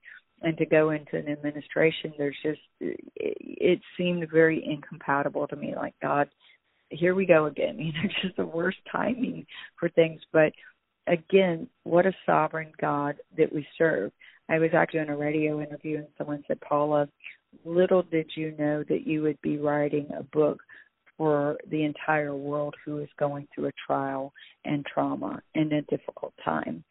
and 0.41 0.57
to 0.57 0.65
go 0.65 0.91
into 0.91 1.17
an 1.17 1.29
administration, 1.29 2.13
there's 2.17 2.37
just 2.43 2.59
it, 2.79 2.99
it 3.15 3.79
seemed 3.97 4.29
very 4.31 4.63
incompatible 4.63 5.47
to 5.47 5.55
me. 5.55 5.73
Like 5.75 5.95
God, 6.01 6.29
here 6.89 7.15
we 7.15 7.25
go 7.25 7.45
again. 7.45 7.77
You 7.79 7.93
know, 7.93 8.09
just 8.21 8.37
the 8.37 8.45
worst 8.45 8.77
timing 8.91 9.45
for 9.79 9.89
things. 9.89 10.21
But 10.31 10.53
again, 11.07 11.67
what 11.83 12.05
a 12.05 12.13
sovereign 12.25 12.71
God 12.79 13.15
that 13.37 13.51
we 13.51 13.65
serve. 13.77 14.11
I 14.49 14.59
was 14.59 14.69
actually 14.73 15.01
on 15.01 15.09
a 15.09 15.17
radio 15.17 15.61
interview 15.61 15.97
and 15.97 16.07
someone 16.17 16.43
said, 16.47 16.59
Paula, 16.61 17.07
little 17.65 18.03
did 18.03 18.31
you 18.35 18.53
know 18.57 18.83
that 18.87 19.05
you 19.05 19.21
would 19.23 19.41
be 19.41 19.57
writing 19.57 20.07
a 20.17 20.23
book 20.23 20.59
for 21.17 21.57
the 21.69 21.83
entire 21.83 22.35
world 22.35 22.75
who 22.85 22.99
is 22.99 23.09
going 23.19 23.47
through 23.53 23.67
a 23.67 23.71
trial 23.85 24.31
and 24.65 24.85
trauma 24.85 25.41
and 25.55 25.73
a 25.73 25.81
difficult 25.83 26.33
time. 26.45 26.83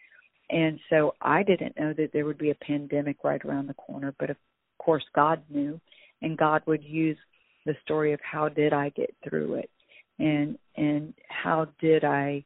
And 0.51 0.79
so 0.91 1.15
I 1.21 1.43
didn't 1.43 1.79
know 1.79 1.93
that 1.95 2.11
there 2.13 2.25
would 2.25 2.39
be 2.39 2.51
a 2.51 2.65
pandemic 2.67 3.19
right 3.25 3.45
around 3.45 3.69
the 3.69 3.75
corner, 3.75 4.15
but 4.19 4.31
of 4.31 4.37
course 4.79 5.05
God 5.15 5.43
knew 5.49 5.81
and 6.23 6.37
God 6.37 6.63
would 6.67 6.85
use 6.85 7.19
the 7.65 7.77
story 7.85 8.13
of 8.13 8.21
how 8.21 8.49
did 8.49 8.73
I 8.73 8.91
get 8.91 9.15
through 9.29 9.55
it 9.55 9.71
and 10.19 10.57
and 10.77 11.15
how 11.29 11.69
did 11.81 12.05
I 12.05 12.45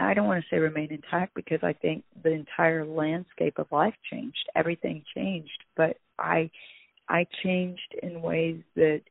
I 0.00 0.14
don't 0.14 0.26
want 0.26 0.42
to 0.42 0.54
say 0.54 0.58
remain 0.58 0.92
intact 0.92 1.34
because 1.34 1.60
I 1.62 1.72
think 1.72 2.04
the 2.22 2.30
entire 2.30 2.84
landscape 2.84 3.58
of 3.58 3.70
life 3.70 3.94
changed. 4.10 4.48
Everything 4.54 5.02
changed, 5.14 5.64
but 5.76 5.96
I 6.18 6.50
I 7.08 7.26
changed 7.42 7.94
in 8.02 8.22
ways 8.22 8.62
that 8.76 9.02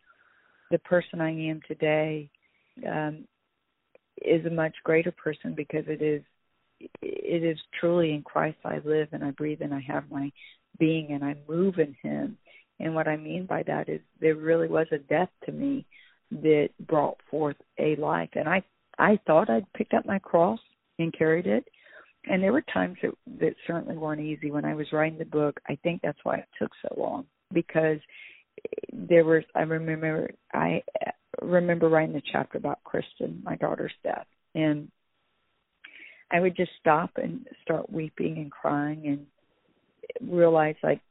the 0.72 0.80
person 0.80 1.22
I 1.22 1.32
am 1.32 1.62
today 1.68 2.30
um, 2.90 3.26
is 4.22 4.46
a 4.46 4.50
much 4.50 4.76
greater 4.84 5.12
person 5.12 5.54
because 5.54 5.86
it 5.88 6.02
is 6.02 6.24
it 7.02 7.44
is 7.44 7.58
truly 7.80 8.14
in 8.14 8.24
Christ 8.24 8.58
I 8.66 8.80
live 8.84 9.10
and 9.12 9.24
I 9.24 9.32
breathe 9.32 9.62
and 9.62 9.74
I 9.74 9.82
have 9.88 10.10
my 10.12 10.32
being 10.80 11.12
and 11.12 11.24
I 11.24 11.36
move 11.48 11.76
in 11.78 11.96
Him. 12.02 12.38
And 12.80 12.96
what 12.96 13.08
I 13.08 13.16
mean 13.16 13.46
by 13.46 13.64
that 13.64 13.88
is 13.88 14.02
there 14.20 14.36
really 14.36 14.68
was 14.68 14.88
a 14.92 14.98
death 14.98 15.30
to 15.46 15.52
me 15.52 15.86
that 16.32 16.70
brought 16.88 17.18
forth 17.30 17.56
a 17.78 17.96
life. 17.96 18.30
And 18.34 18.50
I 18.50 18.64
I 18.98 19.20
thought 19.26 19.50
I'd 19.50 19.72
picked 19.74 19.94
up 19.94 20.06
my 20.06 20.20
cross 20.20 20.60
and 21.00 21.18
carried 21.18 21.48
it. 21.48 21.66
And 22.26 22.42
there 22.42 22.54
were 22.54 22.64
times 22.74 22.98
that 23.02 23.12
that 23.40 23.56
certainly 23.68 23.98
weren't 23.98 24.22
easy 24.22 24.50
when 24.50 24.64
I 24.64 24.76
was 24.76 24.88
writing 24.94 25.20
the 25.20 25.26
book. 25.26 25.60
I 25.68 25.78
think 25.84 26.02
that's 26.02 26.20
why 26.24 26.38
it 26.38 26.48
took 26.58 26.72
so 26.82 26.96
long 26.98 27.26
because 27.52 28.00
there 28.94 29.26
was 29.26 29.44
I 29.56 29.62
remember 29.62 30.30
I 30.54 30.82
uh, 31.06 31.12
remember 31.42 31.90
writing 31.90 32.14
the 32.14 32.22
chapter 32.32 32.58
about 32.58 32.84
Kristen, 32.84 33.42
my 33.44 33.56
daughter's 33.58 33.92
death, 34.04 34.28
and 34.56 34.90
I 36.32 36.40
would 36.40 36.56
just 36.56 36.72
stop 36.80 37.12
and 37.18 37.46
start 37.62 37.92
weeping 37.92 38.38
and 38.38 38.52
crying 38.52 39.28
and 40.22 40.32
realize 40.32 40.76
like 40.82 41.02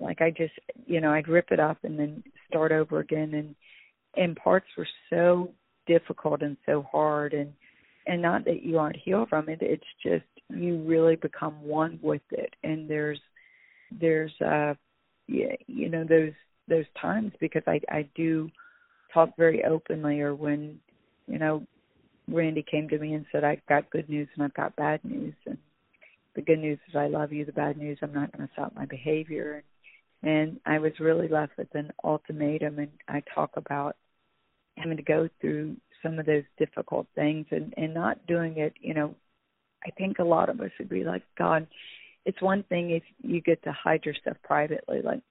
like 0.00 0.20
I 0.20 0.30
just 0.30 0.54
you 0.86 1.00
know 1.00 1.12
I'd 1.12 1.28
rip 1.28 1.50
it 1.50 1.60
up 1.60 1.78
and 1.84 1.98
then 1.98 2.24
start 2.48 2.72
over 2.72 3.00
again 3.00 3.34
and 3.34 3.54
and 4.16 4.36
parts 4.36 4.66
were 4.76 4.88
so 5.10 5.52
difficult 5.86 6.42
and 6.42 6.56
so 6.66 6.86
hard 6.90 7.32
and 7.32 7.52
and 8.06 8.22
not 8.22 8.44
that 8.44 8.62
you 8.62 8.78
aren't 8.78 8.96
healed 8.96 9.28
from 9.28 9.48
it 9.48 9.58
it's 9.60 9.84
just 10.02 10.24
you 10.48 10.78
really 10.82 11.16
become 11.16 11.62
one 11.62 11.98
with 12.02 12.22
it. 12.30 12.54
And 12.62 12.88
there's 12.88 13.20
there's 14.00 14.32
uh 14.40 14.74
you 15.26 15.88
know 15.88 16.04
those 16.04 16.32
those 16.68 16.84
times 17.00 17.32
because 17.40 17.62
I 17.66 17.80
I 17.90 18.08
do 18.14 18.48
talk 19.12 19.30
very 19.36 19.64
openly 19.64 20.20
or 20.20 20.34
when 20.34 20.78
you 21.26 21.38
know 21.38 21.66
Randy 22.28 22.64
came 22.68 22.88
to 22.88 22.98
me 22.98 23.14
and 23.14 23.26
said 23.30 23.44
I've 23.44 23.64
got 23.68 23.90
good 23.90 24.08
news 24.08 24.28
and 24.34 24.44
I've 24.44 24.54
got 24.54 24.76
bad 24.76 25.00
news. 25.04 25.34
And 25.46 25.58
the 26.34 26.42
good 26.42 26.58
news 26.58 26.78
is 26.88 26.96
I 26.96 27.06
love 27.06 27.32
you. 27.32 27.44
The 27.44 27.52
bad 27.52 27.76
news 27.76 27.98
I'm 28.02 28.14
not 28.14 28.36
going 28.36 28.46
to 28.46 28.52
stop 28.52 28.74
my 28.74 28.86
behavior. 28.86 29.54
And 29.54 29.64
and 30.22 30.60
I 30.64 30.78
was 30.78 30.92
really 30.98 31.28
left 31.28 31.56
with 31.58 31.72
an 31.74 31.92
ultimatum 32.02 32.78
and 32.78 32.90
I 33.08 33.22
talk 33.34 33.50
about 33.56 33.96
having 34.76 34.96
to 34.96 35.02
go 35.02 35.28
through 35.40 35.76
some 36.02 36.18
of 36.18 36.26
those 36.26 36.44
difficult 36.58 37.06
things 37.14 37.46
and 37.50 37.72
and 37.76 37.94
not 37.94 38.26
doing 38.26 38.58
it 38.58 38.74
you 38.80 38.94
know 38.94 39.14
I 39.84 39.90
think 39.90 40.18
a 40.18 40.24
lot 40.24 40.48
of 40.48 40.60
us 40.60 40.70
would 40.78 40.88
be 40.88 41.04
like 41.04 41.22
God 41.38 41.66
it's 42.26 42.42
one 42.42 42.64
thing 42.64 42.90
if 42.90 43.04
you 43.22 43.40
get 43.40 43.62
to 43.62 43.72
hide 43.72 44.04
your 44.04 44.14
stuff 44.20 44.36
privately, 44.42 45.00
like 45.02 45.22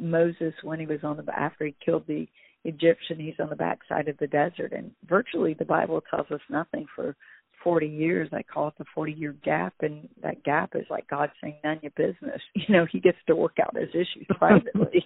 Moses 0.00 0.52
when 0.62 0.78
he 0.78 0.86
was 0.86 1.00
on 1.02 1.16
the 1.16 1.24
after 1.36 1.64
he 1.64 1.74
killed 1.84 2.04
the 2.06 2.28
Egyptian, 2.64 3.18
he's 3.18 3.40
on 3.40 3.48
the 3.48 3.56
backside 3.56 4.06
of 4.06 4.18
the 4.18 4.26
desert, 4.26 4.72
and 4.72 4.92
virtually 5.08 5.54
the 5.54 5.64
Bible 5.64 6.02
tells 6.10 6.30
us 6.30 6.40
nothing 6.50 6.86
for 6.94 7.16
40 7.62 7.86
years. 7.86 8.28
I 8.32 8.42
call 8.42 8.68
it 8.68 8.74
the 8.78 8.84
40 8.94 9.12
year 9.12 9.34
gap, 9.44 9.74
and 9.80 10.08
that 10.22 10.42
gap 10.44 10.72
is 10.74 10.86
like 10.90 11.08
God 11.08 11.30
saying, 11.40 11.56
"None 11.64 11.80
your 11.82 11.92
business." 11.96 12.40
You 12.54 12.74
know, 12.74 12.86
He 12.90 13.00
gets 13.00 13.18
to 13.26 13.36
work 13.36 13.56
out 13.62 13.76
His 13.76 13.90
issues 13.90 14.26
privately. 14.38 15.04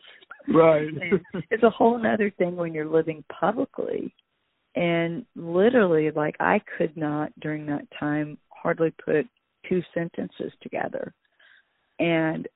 right. 0.49 0.89
it's 1.51 1.63
a 1.63 1.71
whole 1.71 2.01
other 2.07 2.31
thing 2.31 2.57
when 2.57 2.75
you're 2.75 2.89
living 2.89 3.25
publicly, 3.41 4.15
and 4.75 5.25
literally, 5.37 6.11
like 6.11 6.37
I 6.41 6.61
could 6.79 6.97
not 6.97 7.33
during 7.41 7.67
that 7.67 7.87
time 7.99 8.39
hardly 8.49 8.93
put 9.05 9.27
two 9.69 9.83
sentences 9.93 10.53
together. 10.63 11.13
And 11.99 12.49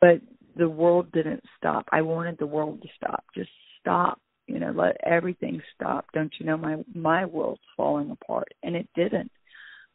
but 0.00 0.20
the 0.56 0.68
world 0.68 1.10
didn't 1.12 1.42
stop. 1.56 1.86
I 1.92 2.02
wanted 2.02 2.36
the 2.38 2.46
world 2.46 2.82
to 2.82 2.88
stop. 2.96 3.24
Just 3.34 3.50
stop. 3.80 4.20
You 4.48 4.58
know, 4.60 4.72
let 4.74 4.96
everything 5.04 5.60
stop. 5.74 6.06
Don't 6.12 6.32
you 6.38 6.46
know 6.46 6.56
my 6.56 6.76
my 6.94 7.24
world's 7.26 7.60
falling 7.76 8.10
apart, 8.10 8.48
and 8.62 8.74
it 8.74 8.88
didn't. 8.96 9.30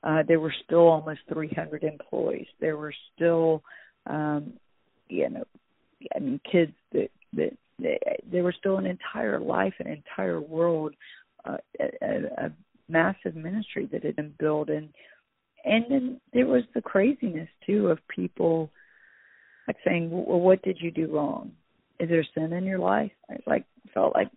Uh, 0.03 0.23
there 0.27 0.39
were 0.39 0.53
still 0.65 0.87
almost 0.87 1.21
300 1.31 1.83
employees. 1.83 2.47
There 2.59 2.75
were 2.75 2.93
still, 3.15 3.63
um, 4.05 4.53
you 5.07 5.29
know, 5.29 5.45
I 6.13 6.19
mean, 6.19 6.39
kids 6.49 6.73
that 6.91 7.09
that, 7.33 7.57
that 7.79 7.99
there 8.29 8.43
was 8.43 8.53
still 8.59 8.77
an 8.77 8.85
entire 8.85 9.39
life, 9.39 9.73
an 9.79 9.87
entire 9.87 10.39
world, 10.39 10.93
uh, 11.45 11.57
a, 11.79 12.45
a 12.45 12.51
massive 12.89 13.35
ministry 13.35 13.89
that 13.91 14.03
had 14.03 14.15
been 14.15 14.33
built, 14.39 14.69
and 14.69 14.89
and 15.65 15.85
then 15.89 16.21
there 16.33 16.45
was 16.45 16.63
the 16.75 16.81
craziness 16.81 17.49
too 17.65 17.87
of 17.87 17.99
people 18.07 18.69
like 19.67 19.77
saying, 19.85 20.09
"Well, 20.11 20.39
what 20.39 20.61
did 20.61 20.77
you 20.81 20.91
do 20.91 21.07
wrong? 21.07 21.53
Is 21.99 22.09
there 22.09 22.25
sin 22.35 22.53
in 22.53 22.65
your 22.65 22.79
life?" 22.79 23.11
I 23.29 23.37
like 23.47 23.65
felt 23.93 24.13
like, 24.15 24.29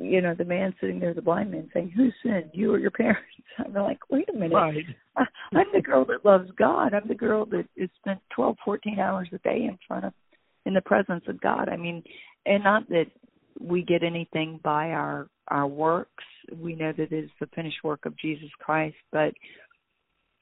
you 0.00 0.20
know, 0.20 0.34
the 0.34 0.44
man 0.44 0.74
sitting 0.80 1.00
there, 1.00 1.14
the 1.14 1.22
blind 1.22 1.50
man, 1.50 1.70
saying, 1.72 1.90
"Who 1.96 2.10
sinned, 2.22 2.50
you 2.52 2.72
or 2.72 2.78
your 2.78 2.90
parents?" 2.90 3.22
I'm 3.58 3.72
like, 3.74 3.98
"Wait 4.10 4.28
a 4.28 4.32
minute, 4.32 4.54
right. 4.54 4.84
I, 5.16 5.24
I'm 5.52 5.66
the 5.72 5.82
girl 5.82 6.04
that 6.06 6.24
loves 6.24 6.50
God. 6.58 6.94
I'm 6.94 7.08
the 7.08 7.14
girl 7.14 7.46
that 7.46 7.66
has 7.78 7.88
spent 8.00 8.20
12, 8.34 8.56
14 8.64 8.98
hours 8.98 9.28
a 9.32 9.38
day 9.38 9.64
in 9.64 9.78
front 9.86 10.04
of, 10.04 10.12
in 10.66 10.74
the 10.74 10.80
presence 10.80 11.24
of 11.28 11.40
God. 11.40 11.68
I 11.68 11.76
mean, 11.76 12.02
and 12.46 12.64
not 12.64 12.88
that 12.88 13.06
we 13.60 13.82
get 13.82 14.02
anything 14.02 14.60
by 14.62 14.90
our 14.90 15.28
our 15.48 15.66
works. 15.66 16.24
We 16.56 16.74
know 16.74 16.92
that 16.96 17.12
it 17.12 17.24
is 17.24 17.30
the 17.40 17.48
finished 17.54 17.84
work 17.84 18.06
of 18.06 18.18
Jesus 18.18 18.50
Christ, 18.58 18.96
but 19.10 19.32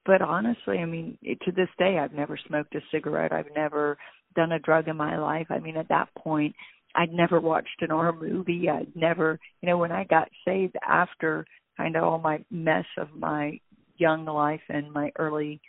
but 0.07 0.23
honestly, 0.23 0.79
I 0.79 0.87
mean, 0.87 1.19
to 1.23 1.53
this 1.53 1.69
day, 1.79 1.99
I've 1.99 2.13
never 2.15 2.39
smoked 2.49 2.75
a 2.75 2.81
cigarette. 2.91 3.33
I've 3.33 3.55
never 3.55 3.99
done 4.35 4.53
a 4.53 4.59
drug 4.59 4.89
in 4.89 4.97
my 4.97 5.19
life. 5.19 5.47
I 5.51 5.59
mean, 5.59 5.77
at 5.77 5.89
that 5.89 6.09
point, 6.17 6.55
I'd 6.95 7.13
never 7.13 7.41
watched 7.41 7.83
an 7.83 7.91
horror 7.91 8.13
movie. 8.13 8.69
I'd 8.69 8.95
never, 8.95 9.39
you 9.63 9.69
know, 9.69 9.79
when 9.79 9.93
I 9.93 10.05
got 10.05 10.29
saved 10.45 10.77
after 10.87 11.47
kind 11.77 11.97
of 11.97 12.05
all 12.05 12.19
my 12.19 12.45
mess 12.51 12.87
of 12.99 13.09
my 13.17 13.61
young 13.97 14.25
life 14.25 14.61
and 14.69 14.93
my 14.93 15.13
early, 15.19 15.61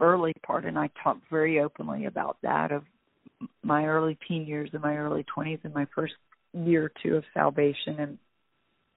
early 0.00 0.32
part, 0.44 0.64
and 0.64 0.78
I 0.78 0.90
talked 1.02 1.22
very 1.30 1.60
openly 1.60 2.06
about 2.06 2.38
that 2.42 2.72
of 2.72 2.84
my 3.62 3.86
early 3.86 4.18
teen 4.26 4.46
years 4.46 4.70
and 4.72 4.82
my 4.82 4.96
early 4.96 5.24
20s 5.36 5.60
and 5.64 5.74
my 5.74 5.86
first 5.94 6.14
year 6.52 6.84
or 6.84 6.92
two 7.02 7.16
of 7.16 7.24
salvation 7.32 7.98
and 7.98 8.18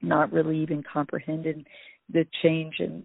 not 0.02 0.32
really 0.32 0.60
even 0.60 0.84
comprehending 0.84 1.66
the 2.12 2.26
change 2.42 2.76
and 2.80 3.04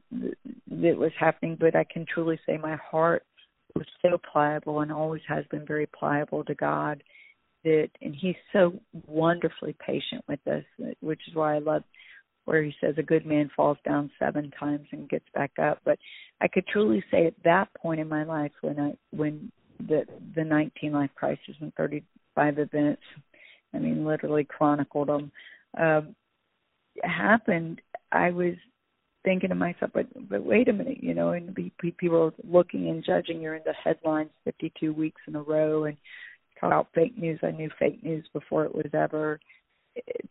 that 0.70 0.96
was 0.96 1.10
happening, 1.18 1.56
but 1.58 1.74
I 1.74 1.84
can 1.84 2.06
truly 2.06 2.38
say 2.46 2.56
my 2.56 2.76
heart 2.76 3.24
was 3.74 3.86
so 4.02 4.18
pliable 4.32 4.80
and 4.80 4.92
always 4.92 5.22
has 5.26 5.44
been 5.50 5.66
very 5.66 5.86
pliable 5.86 6.44
to 6.44 6.54
God 6.54 7.02
that 7.64 7.90
and 8.00 8.14
he's 8.14 8.36
so 8.52 8.72
wonderfully 9.06 9.74
patient 9.84 10.24
with 10.28 10.40
us 10.46 10.64
which 11.00 11.20
is 11.28 11.34
why 11.34 11.56
I 11.56 11.58
love 11.58 11.82
where 12.44 12.62
he 12.62 12.74
says 12.80 12.94
a 12.98 13.02
good 13.02 13.24
man 13.24 13.50
falls 13.54 13.78
down 13.84 14.10
seven 14.18 14.50
times 14.58 14.86
and 14.92 15.08
gets 15.08 15.24
back 15.34 15.52
up 15.60 15.78
but 15.84 15.98
I 16.40 16.48
could 16.48 16.66
truly 16.66 17.04
say 17.10 17.26
at 17.26 17.34
that 17.44 17.68
point 17.74 18.00
in 18.00 18.08
my 18.08 18.24
life 18.24 18.52
when 18.60 18.78
I 18.78 18.94
when 19.10 19.50
the 19.78 20.04
the 20.34 20.44
19 20.44 20.92
life 20.92 21.10
crisis 21.14 21.54
and 21.60 21.72
35 21.74 22.58
events 22.58 23.02
I 23.74 23.78
mean 23.78 24.04
literally 24.04 24.44
chronicled 24.44 25.08
them 25.08 25.32
um 25.78 26.14
happened 27.04 27.80
I 28.10 28.30
was 28.30 28.54
thinking 29.24 29.50
to 29.50 29.54
myself, 29.54 29.90
but 29.94 30.06
but 30.28 30.44
wait 30.44 30.68
a 30.68 30.72
minute, 30.72 31.02
you 31.02 31.14
know, 31.14 31.30
and 31.30 31.56
people 31.78 32.22
are 32.22 32.32
looking 32.44 32.88
and 32.88 33.04
judging. 33.04 33.40
You're 33.40 33.54
in 33.54 33.62
the 33.64 33.72
headlines 33.72 34.30
52 34.44 34.92
weeks 34.92 35.20
in 35.26 35.36
a 35.36 35.42
row, 35.42 35.84
and 35.84 35.96
about 36.62 36.88
fake 36.94 37.16
news. 37.18 37.40
I 37.42 37.50
knew 37.50 37.70
fake 37.78 38.02
news 38.02 38.24
before 38.32 38.64
it 38.64 38.74
was 38.74 38.90
ever 38.94 39.40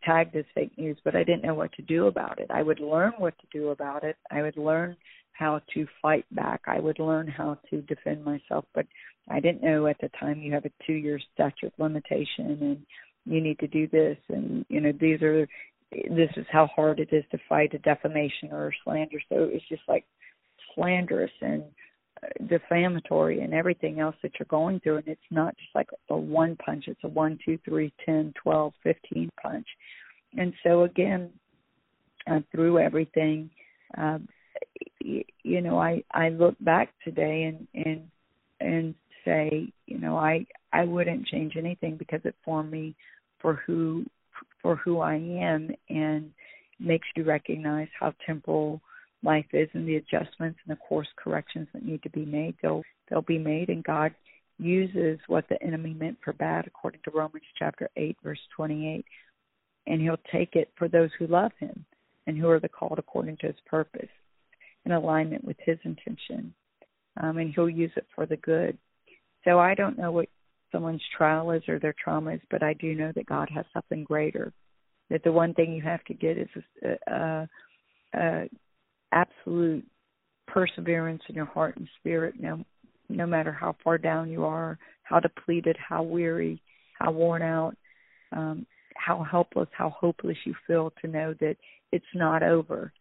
tagged 0.03 0.35
as 0.35 0.45
fake 0.55 0.71
news, 0.77 0.97
but 1.03 1.15
I 1.15 1.23
didn't 1.23 1.43
know 1.43 1.53
what 1.53 1.71
to 1.73 1.81
do 1.83 2.07
about 2.07 2.39
it. 2.39 2.47
I 2.49 2.63
would 2.63 2.79
learn 2.79 3.13
what 3.17 3.37
to 3.39 3.47
do 3.51 3.69
about 3.69 4.03
it. 4.03 4.15
I 4.31 4.41
would 4.41 4.57
learn 4.57 4.95
how 5.33 5.61
to 5.73 5.87
fight 6.01 6.25
back. 6.31 6.61
I 6.65 6.79
would 6.79 6.99
learn 6.99 7.27
how 7.27 7.57
to 7.69 7.81
defend 7.83 8.23
myself, 8.23 8.65
but 8.73 8.85
I 9.29 9.39
didn't 9.39 9.63
know 9.63 9.87
at 9.87 9.97
the 10.01 10.09
time 10.19 10.39
you 10.39 10.53
have 10.53 10.65
a 10.65 10.71
two 10.85 10.93
year 10.93 11.19
statute 11.33 11.73
limitation 11.77 12.57
and 12.61 12.85
you 13.25 13.41
need 13.41 13.59
to 13.59 13.67
do 13.67 13.87
this 13.87 14.17
and 14.29 14.65
you 14.67 14.81
know 14.81 14.91
these 14.99 15.21
are 15.21 15.47
this 15.91 16.29
is 16.37 16.45
how 16.51 16.67
hard 16.67 16.99
it 16.99 17.09
is 17.11 17.23
to 17.31 17.37
fight 17.49 17.73
a 17.73 17.79
defamation 17.79 18.49
or 18.51 18.69
a 18.69 18.71
slander. 18.83 19.19
So 19.29 19.49
it's 19.51 19.67
just 19.67 19.81
like 19.87 20.05
slanderous 20.73 21.31
and 21.41 21.63
defamatory 22.47 23.41
and 23.41 23.53
everything 23.53 23.99
else 23.99 24.15
that 24.21 24.31
you're 24.39 24.45
going 24.47 24.79
through. 24.79 24.97
And 24.97 25.07
it's 25.07 25.21
not 25.31 25.55
just 25.57 25.73
like 25.73 25.89
a 26.09 26.15
one 26.15 26.55
punch, 26.57 26.85
it's 26.87 27.03
a 27.03 27.07
one, 27.07 27.39
two, 27.43 27.57
three, 27.65 27.91
ten, 28.05 28.33
twelve, 28.41 28.73
fifteen 28.83 29.29
punch. 29.41 29.67
And 30.37 30.53
so 30.63 30.83
again, 30.83 31.29
uh, 32.29 32.39
through 32.51 32.79
everything, 32.79 33.49
uh, 33.97 34.19
you 34.99 35.61
know, 35.61 35.79
I, 35.79 36.03
I 36.11 36.29
look 36.29 36.55
back 36.61 36.93
today 37.03 37.43
and, 37.43 37.67
and, 37.85 38.01
and 38.59 38.95
say, 39.25 39.71
you 39.87 39.97
know, 39.97 40.17
I, 40.17 40.45
I 40.71 40.85
wouldn't 40.85 41.27
change 41.27 41.53
anything 41.57 41.97
because 41.97 42.21
it 42.23 42.35
formed 42.45 42.71
me 42.71 42.95
for 43.41 43.55
who 43.65 44.05
for 44.61 44.75
who 44.75 44.99
I 44.99 45.15
am 45.15 45.71
and 45.89 46.31
makes 46.79 47.07
you 47.15 47.23
recognize 47.23 47.87
how 47.99 48.13
temporal 48.25 48.79
life 49.23 49.45
is 49.53 49.69
and 49.73 49.87
the 49.87 49.97
adjustments 49.97 50.59
and 50.65 50.75
the 50.75 50.81
course 50.87 51.07
corrections 51.15 51.67
that 51.73 51.85
need 51.85 52.01
to 52.03 52.09
be 52.09 52.25
made. 52.25 52.55
They'll 52.61 52.83
they'll 53.09 53.21
be 53.21 53.37
made 53.37 53.69
and 53.69 53.83
God 53.83 54.13
uses 54.59 55.19
what 55.27 55.47
the 55.49 55.61
enemy 55.63 55.93
meant 55.93 56.17
for 56.23 56.33
bad 56.33 56.67
according 56.67 57.01
to 57.03 57.11
Romans 57.11 57.45
chapter 57.57 57.89
eight, 57.97 58.17
verse 58.23 58.39
twenty 58.55 58.87
eight. 58.87 59.05
And 59.87 60.01
he'll 60.01 60.19
take 60.31 60.55
it 60.55 60.71
for 60.77 60.87
those 60.87 61.09
who 61.17 61.27
love 61.27 61.51
him 61.59 61.85
and 62.27 62.37
who 62.37 62.49
are 62.49 62.59
the 62.59 62.69
called 62.69 62.99
according 62.99 63.37
to 63.37 63.47
his 63.47 63.55
purpose 63.65 64.09
in 64.85 64.91
alignment 64.91 65.43
with 65.43 65.57
his 65.65 65.77
intention. 65.83 66.53
Um, 67.21 67.37
and 67.37 67.53
he'll 67.53 67.69
use 67.69 67.91
it 67.95 68.05
for 68.15 68.25
the 68.25 68.37
good. 68.37 68.77
So 69.43 69.59
I 69.59 69.73
don't 69.73 69.97
know 69.97 70.11
what 70.11 70.29
someone's 70.71 71.01
trial 71.17 71.51
is 71.51 71.63
or 71.67 71.79
their 71.79 71.95
trauma 72.01 72.35
is, 72.35 72.41
but 72.49 72.63
I 72.63 72.73
do 72.73 72.93
know 72.93 73.11
that 73.15 73.25
God 73.25 73.49
has 73.53 73.65
something 73.73 74.03
greater. 74.03 74.53
That 75.09 75.23
the 75.23 75.31
one 75.31 75.53
thing 75.53 75.73
you 75.73 75.81
have 75.81 76.03
to 76.05 76.13
get 76.13 76.37
is 76.37 76.47
a, 76.83 77.11
a, 77.13 77.49
a 78.13 78.49
absolute 79.11 79.85
perseverance 80.47 81.21
in 81.29 81.35
your 81.35 81.45
heart 81.45 81.77
and 81.77 81.87
spirit. 81.99 82.35
No, 82.39 82.63
no 83.09 83.25
matter 83.25 83.51
how 83.51 83.75
far 83.83 83.97
down 83.97 84.29
you 84.29 84.45
are, 84.45 84.77
how 85.03 85.19
depleted, 85.19 85.77
how 85.77 86.03
weary, 86.03 86.61
how 86.99 87.11
worn 87.11 87.41
out, 87.41 87.75
um, 88.31 88.65
how 88.95 89.23
helpless, 89.23 89.69
how 89.71 89.89
hopeless 89.89 90.37
you 90.45 90.55
feel, 90.67 90.93
to 91.01 91.07
know 91.07 91.33
that 91.39 91.57
it's 91.91 92.05
not 92.13 92.43
over. 92.43 92.91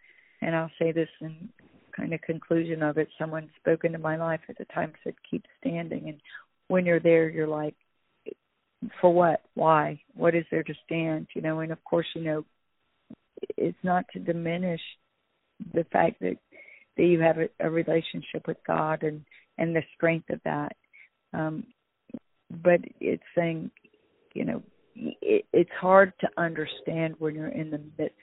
And 0.42 0.56
I'll 0.56 0.70
say 0.78 0.92
this 0.92 1.08
in 1.20 1.48
kind 1.94 2.14
of 2.14 2.20
conclusion 2.22 2.82
of 2.82 2.98
it. 2.98 3.08
Someone 3.18 3.50
spoke 3.60 3.84
into 3.84 3.98
my 3.98 4.16
life 4.16 4.40
at 4.48 4.58
the 4.58 4.64
time 4.66 4.92
said, 5.04 5.14
"Keep 5.30 5.44
standing." 5.60 6.08
And 6.08 6.20
when 6.70 6.86
you're 6.86 7.00
there 7.00 7.28
you're 7.28 7.48
like 7.48 7.74
for 9.00 9.12
what 9.12 9.42
why 9.54 10.00
what 10.14 10.34
is 10.36 10.44
there 10.50 10.62
to 10.62 10.72
stand 10.86 11.26
you 11.34 11.42
know 11.42 11.60
and 11.60 11.72
of 11.72 11.82
course 11.84 12.06
you 12.14 12.22
know 12.22 12.44
it's 13.56 13.76
not 13.82 14.04
to 14.12 14.20
diminish 14.20 14.80
the 15.72 15.84
fact 15.92 16.20
that 16.20 16.36
that 16.96 17.04
you 17.04 17.20
have 17.20 17.38
a, 17.38 17.48
a 17.60 17.70
relationship 17.70 18.46
with 18.46 18.56
god 18.66 19.02
and 19.02 19.24
and 19.58 19.74
the 19.74 19.82
strength 19.96 20.28
of 20.30 20.40
that 20.44 20.76
um 21.32 21.64
but 22.62 22.80
it's 23.00 23.22
saying 23.36 23.70
you 24.34 24.44
know 24.44 24.62
it, 24.94 25.44
it's 25.52 25.70
hard 25.80 26.12
to 26.20 26.28
understand 26.36 27.14
when 27.18 27.34
you're 27.34 27.48
in 27.48 27.70
the 27.70 27.80
midst 27.98 28.16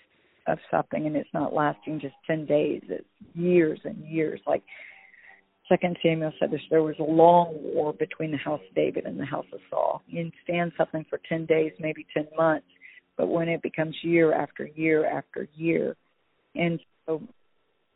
of 0.48 0.58
something 0.72 1.06
and 1.06 1.16
it's 1.16 1.30
not 1.34 1.54
lasting 1.54 2.00
just 2.00 2.16
10 2.28 2.46
days 2.46 2.82
it's 2.90 3.06
years 3.34 3.80
and 3.84 3.98
years 4.06 4.40
like 4.48 4.64
Second 5.70 5.98
Samuel 6.02 6.32
said 6.40 6.52
this, 6.52 6.62
there 6.70 6.84
was 6.84 6.96
a 7.00 7.04
long 7.04 7.54
war 7.62 7.94
between 7.94 8.32
the 8.32 8.38
house 8.38 8.62
of 8.68 8.76
David 8.76 9.06
and 9.06 9.20
the 9.20 9.26
house 9.26 9.46
of 9.52 9.60
Saul. 9.70 10.02
You 10.08 10.24
can 10.24 10.32
stand 10.44 10.72
something 10.78 11.06
for 11.10 11.20
ten 11.28 11.46
days, 11.46 11.74
maybe 11.80 12.06
ten 12.14 12.28
months, 12.38 12.68
but 13.18 13.28
when 13.28 13.50
it 13.50 13.62
becomes 13.62 13.96
year 14.02 14.34
after 14.34 14.68
year 14.76 15.06
after 15.06 15.48
year, 15.56 15.96
and 16.58 16.80
so 17.06 17.22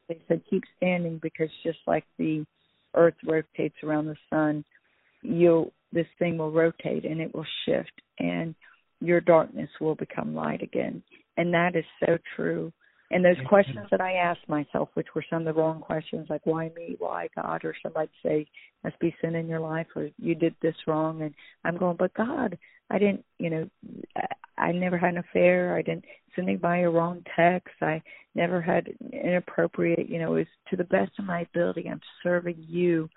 they 0.08 0.20
said 0.28 0.42
keep 0.50 0.64
standing 0.78 1.20
because 1.22 1.50
just 1.64 1.80
like 1.88 2.06
the 2.18 2.46
earth 2.96 3.16
rotates 3.26 3.76
around 3.84 4.08
the 4.08 4.18
sun, 4.30 4.64
you'll 5.22 5.72
this 5.94 6.08
thing 6.20 6.38
will 6.38 6.52
rotate 6.52 7.06
and 7.06 7.20
it 7.20 7.34
will 7.34 7.46
shift 7.66 7.92
and 8.20 8.56
your 9.02 9.20
darkness 9.20 9.70
will 9.80 9.96
become 9.96 10.36
light 10.36 10.62
again. 10.62 11.04
And 11.38 11.54
that 11.54 11.76
is 11.76 11.86
so 12.00 12.18
true. 12.36 12.72
And 13.14 13.26
those 13.26 13.36
questions 13.48 13.88
that 13.92 14.00
I 14.00 14.14
asked 14.14 14.48
myself, 14.48 14.90
which 14.94 15.08
were 15.14 15.26
some 15.30 15.46
of 15.46 15.54
the 15.54 15.60
wrong 15.62 15.82
questions, 15.82 16.28
like 16.30 16.46
why 16.46 16.72
me, 16.76 16.96
why 16.98 17.28
God, 17.36 17.66
or 17.66 17.76
somebody 17.84 18.10
say 18.24 18.48
must 18.84 18.98
be 19.00 19.14
sin 19.22 19.36
in 19.36 19.48
your 19.48 19.60
life, 19.60 19.88
or 19.96 20.10
you 20.18 20.34
did 20.34 20.56
this 20.62 20.76
wrong, 20.88 21.22
and 21.22 21.34
I'm 21.66 21.78
going, 21.78 21.98
but 21.98 22.14
God, 22.14 22.58
I 22.90 23.00
didn't, 23.00 23.26
you 23.38 23.50
know, 23.50 23.70
I 24.58 24.72
never 24.72 24.98
had 24.98 25.16
an 25.16 25.18
affair. 25.18 25.76
I 25.76 25.82
didn't 25.82 26.06
send 26.36 26.48
anybody 26.48 26.84
a 26.84 26.90
wrong 26.90 27.24
text. 27.36 27.76
I 27.82 28.02
never 28.34 28.62
had 28.62 28.88
inappropriate, 29.12 30.08
you 30.10 30.20
know, 30.20 30.36
it 30.36 30.40
was 30.40 30.48
to 30.70 30.78
the 30.78 30.86
best 30.86 31.12
of 31.20 31.26
my 31.26 31.42
ability. 31.42 31.90
I'm 31.90 32.02
serving 32.24 32.64
you. 32.68 33.10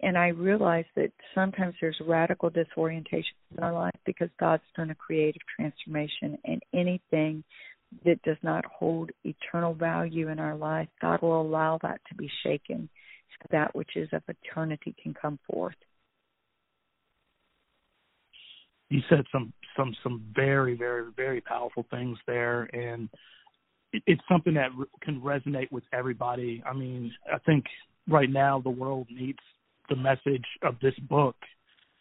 And 0.00 0.18
I 0.18 0.28
realized 0.28 0.88
that 0.96 1.12
sometimes 1.34 1.74
there's 1.80 2.00
radical 2.06 2.50
disorientation 2.50 3.34
in 3.56 3.62
our 3.62 3.72
life 3.72 3.94
because 4.04 4.30
God's 4.40 4.62
done 4.76 4.90
a 4.90 4.94
creative 4.94 5.42
transformation, 5.56 6.38
and 6.44 6.60
anything 6.74 7.44
that 8.04 8.22
does 8.22 8.36
not 8.42 8.64
hold 8.66 9.10
eternal 9.24 9.74
value 9.74 10.28
in 10.28 10.38
our 10.38 10.56
life, 10.56 10.88
God 11.00 11.22
will 11.22 11.40
allow 11.40 11.78
that 11.82 12.00
to 12.08 12.14
be 12.14 12.30
shaken 12.42 12.88
so 13.40 13.46
that 13.50 13.74
which 13.74 13.96
is 13.96 14.08
of 14.12 14.22
eternity 14.28 14.94
can 15.02 15.14
come 15.14 15.38
forth. 15.50 15.74
You 18.90 19.00
said 19.08 19.24
some 19.32 19.52
some 19.76 19.94
some 20.02 20.22
very 20.34 20.74
very 20.76 21.04
very 21.16 21.40
powerful 21.40 21.86
things 21.90 22.18
there, 22.26 22.64
and 22.74 23.08
it, 23.92 24.02
it's 24.06 24.22
something 24.30 24.54
that 24.54 24.70
can 25.00 25.20
resonate 25.20 25.72
with 25.72 25.84
everybody. 25.92 26.62
I 26.66 26.74
mean, 26.74 27.12
I 27.32 27.38
think 27.38 27.64
right 28.08 28.30
now 28.30 28.60
the 28.60 28.70
world 28.70 29.06
needs 29.10 29.38
the 29.88 29.96
message 29.96 30.44
of 30.62 30.76
this 30.80 30.94
book. 31.08 31.36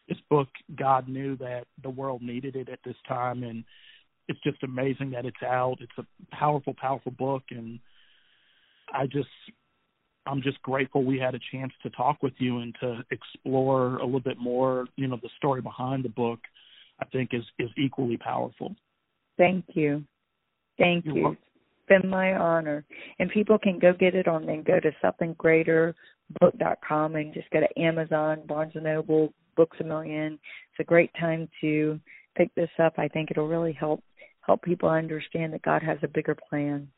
This 0.09 0.17
book, 0.29 0.49
God 0.75 1.07
knew 1.07 1.37
that 1.37 1.65
the 1.81 1.89
world 1.89 2.21
needed 2.21 2.57
it 2.57 2.67
at 2.67 2.79
this 2.83 2.97
time, 3.07 3.43
and 3.43 3.63
it's 4.31 4.41
just 4.41 4.63
amazing 4.63 5.11
that 5.11 5.25
it's 5.25 5.43
out. 5.43 5.77
It's 5.81 5.91
a 5.97 6.35
powerful, 6.35 6.73
powerful 6.79 7.11
book, 7.11 7.43
and 7.51 7.79
I 8.93 9.05
just 9.05 9.27
I'm 10.25 10.41
just 10.41 10.61
grateful 10.61 11.03
we 11.03 11.19
had 11.19 11.35
a 11.35 11.39
chance 11.51 11.73
to 11.83 11.89
talk 11.91 12.23
with 12.23 12.33
you 12.37 12.59
and 12.59 12.73
to 12.79 13.01
explore 13.11 13.97
a 13.97 14.05
little 14.05 14.21
bit 14.21 14.37
more. 14.39 14.85
You 14.95 15.07
know, 15.07 15.19
the 15.21 15.29
story 15.37 15.61
behind 15.61 16.05
the 16.05 16.09
book. 16.09 16.39
I 16.99 17.05
think 17.05 17.29
is 17.33 17.43
is 17.59 17.69
equally 17.77 18.17
powerful. 18.17 18.75
Thank 19.37 19.65
you, 19.73 20.03
thank 20.77 21.05
You're 21.05 21.15
you. 21.15 21.23
Welcome. 21.23 21.39
It's 21.43 22.01
been 22.01 22.09
my 22.09 22.35
honor. 22.35 22.85
And 23.19 23.29
people 23.31 23.57
can 23.57 23.79
go 23.79 23.93
get 23.93 24.15
it 24.15 24.27
on 24.27 24.45
then 24.45 24.63
go 24.63 24.79
to 24.79 24.91
somethinggreaterbook.com 25.03 27.15
and 27.15 27.33
just 27.33 27.49
go 27.49 27.59
to 27.59 27.79
Amazon, 27.79 28.43
Barnes 28.47 28.73
and 28.75 28.83
Noble, 28.83 29.33
Books 29.57 29.77
a 29.81 29.83
Million. 29.83 30.33
It's 30.33 30.79
a 30.79 30.83
great 30.83 31.09
time 31.19 31.49
to 31.61 31.99
pick 32.37 32.53
this 32.55 32.69
up. 32.81 32.93
I 32.97 33.07
think 33.07 33.31
it'll 33.31 33.47
really 33.47 33.73
help 33.73 34.03
help 34.41 34.63
people 34.63 34.89
understand 34.89 35.53
that 35.53 35.61
God 35.61 35.83
has 35.83 35.97
a 36.03 36.07
bigger 36.07 36.35
plan. 36.35 36.89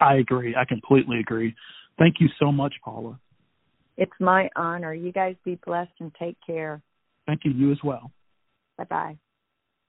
I 0.00 0.16
agree. 0.16 0.54
I 0.56 0.64
completely 0.64 1.20
agree. 1.20 1.54
Thank 1.98 2.16
you 2.20 2.28
so 2.38 2.50
much, 2.50 2.74
Paula. 2.84 3.18
It's 3.96 4.12
my 4.18 4.48
honor. 4.56 4.94
You 4.94 5.12
guys 5.12 5.36
be 5.44 5.58
blessed 5.66 5.92
and 6.00 6.14
take 6.18 6.38
care. 6.46 6.82
Thank 7.26 7.44
you. 7.44 7.52
You 7.52 7.70
as 7.70 7.78
well. 7.84 8.10
Bye 8.78 8.84
bye. 8.84 9.18